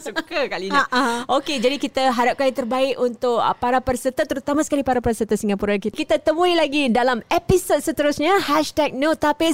Suka 0.00 0.48
Kak 0.48 0.60
Lina. 0.62 0.88
Ha, 0.88 0.88
ha. 0.88 1.02
Okey, 1.28 1.60
jadi 1.60 1.76
kita 1.76 2.08
harapkan 2.08 2.48
yang 2.48 2.56
terbaik 2.56 2.94
untuk 2.96 3.36
uh, 3.36 3.52
para 3.52 3.82
peserta, 3.84 4.24
terutama 4.24 4.64
sekali 4.64 4.80
para 4.80 5.02
peserta 5.04 5.34
Singapura 5.42 5.74
kita. 5.90 6.22
Temui 6.22 6.54
lagi 6.54 6.86
dalam 6.86 7.18
episod 7.26 7.82
seterusnya. 7.82 8.38
Hashtag 8.46 8.94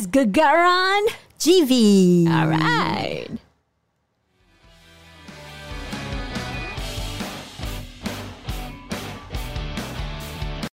Gegaran. 0.05 1.09
GV. 1.41 1.73
Alright. 2.29 3.48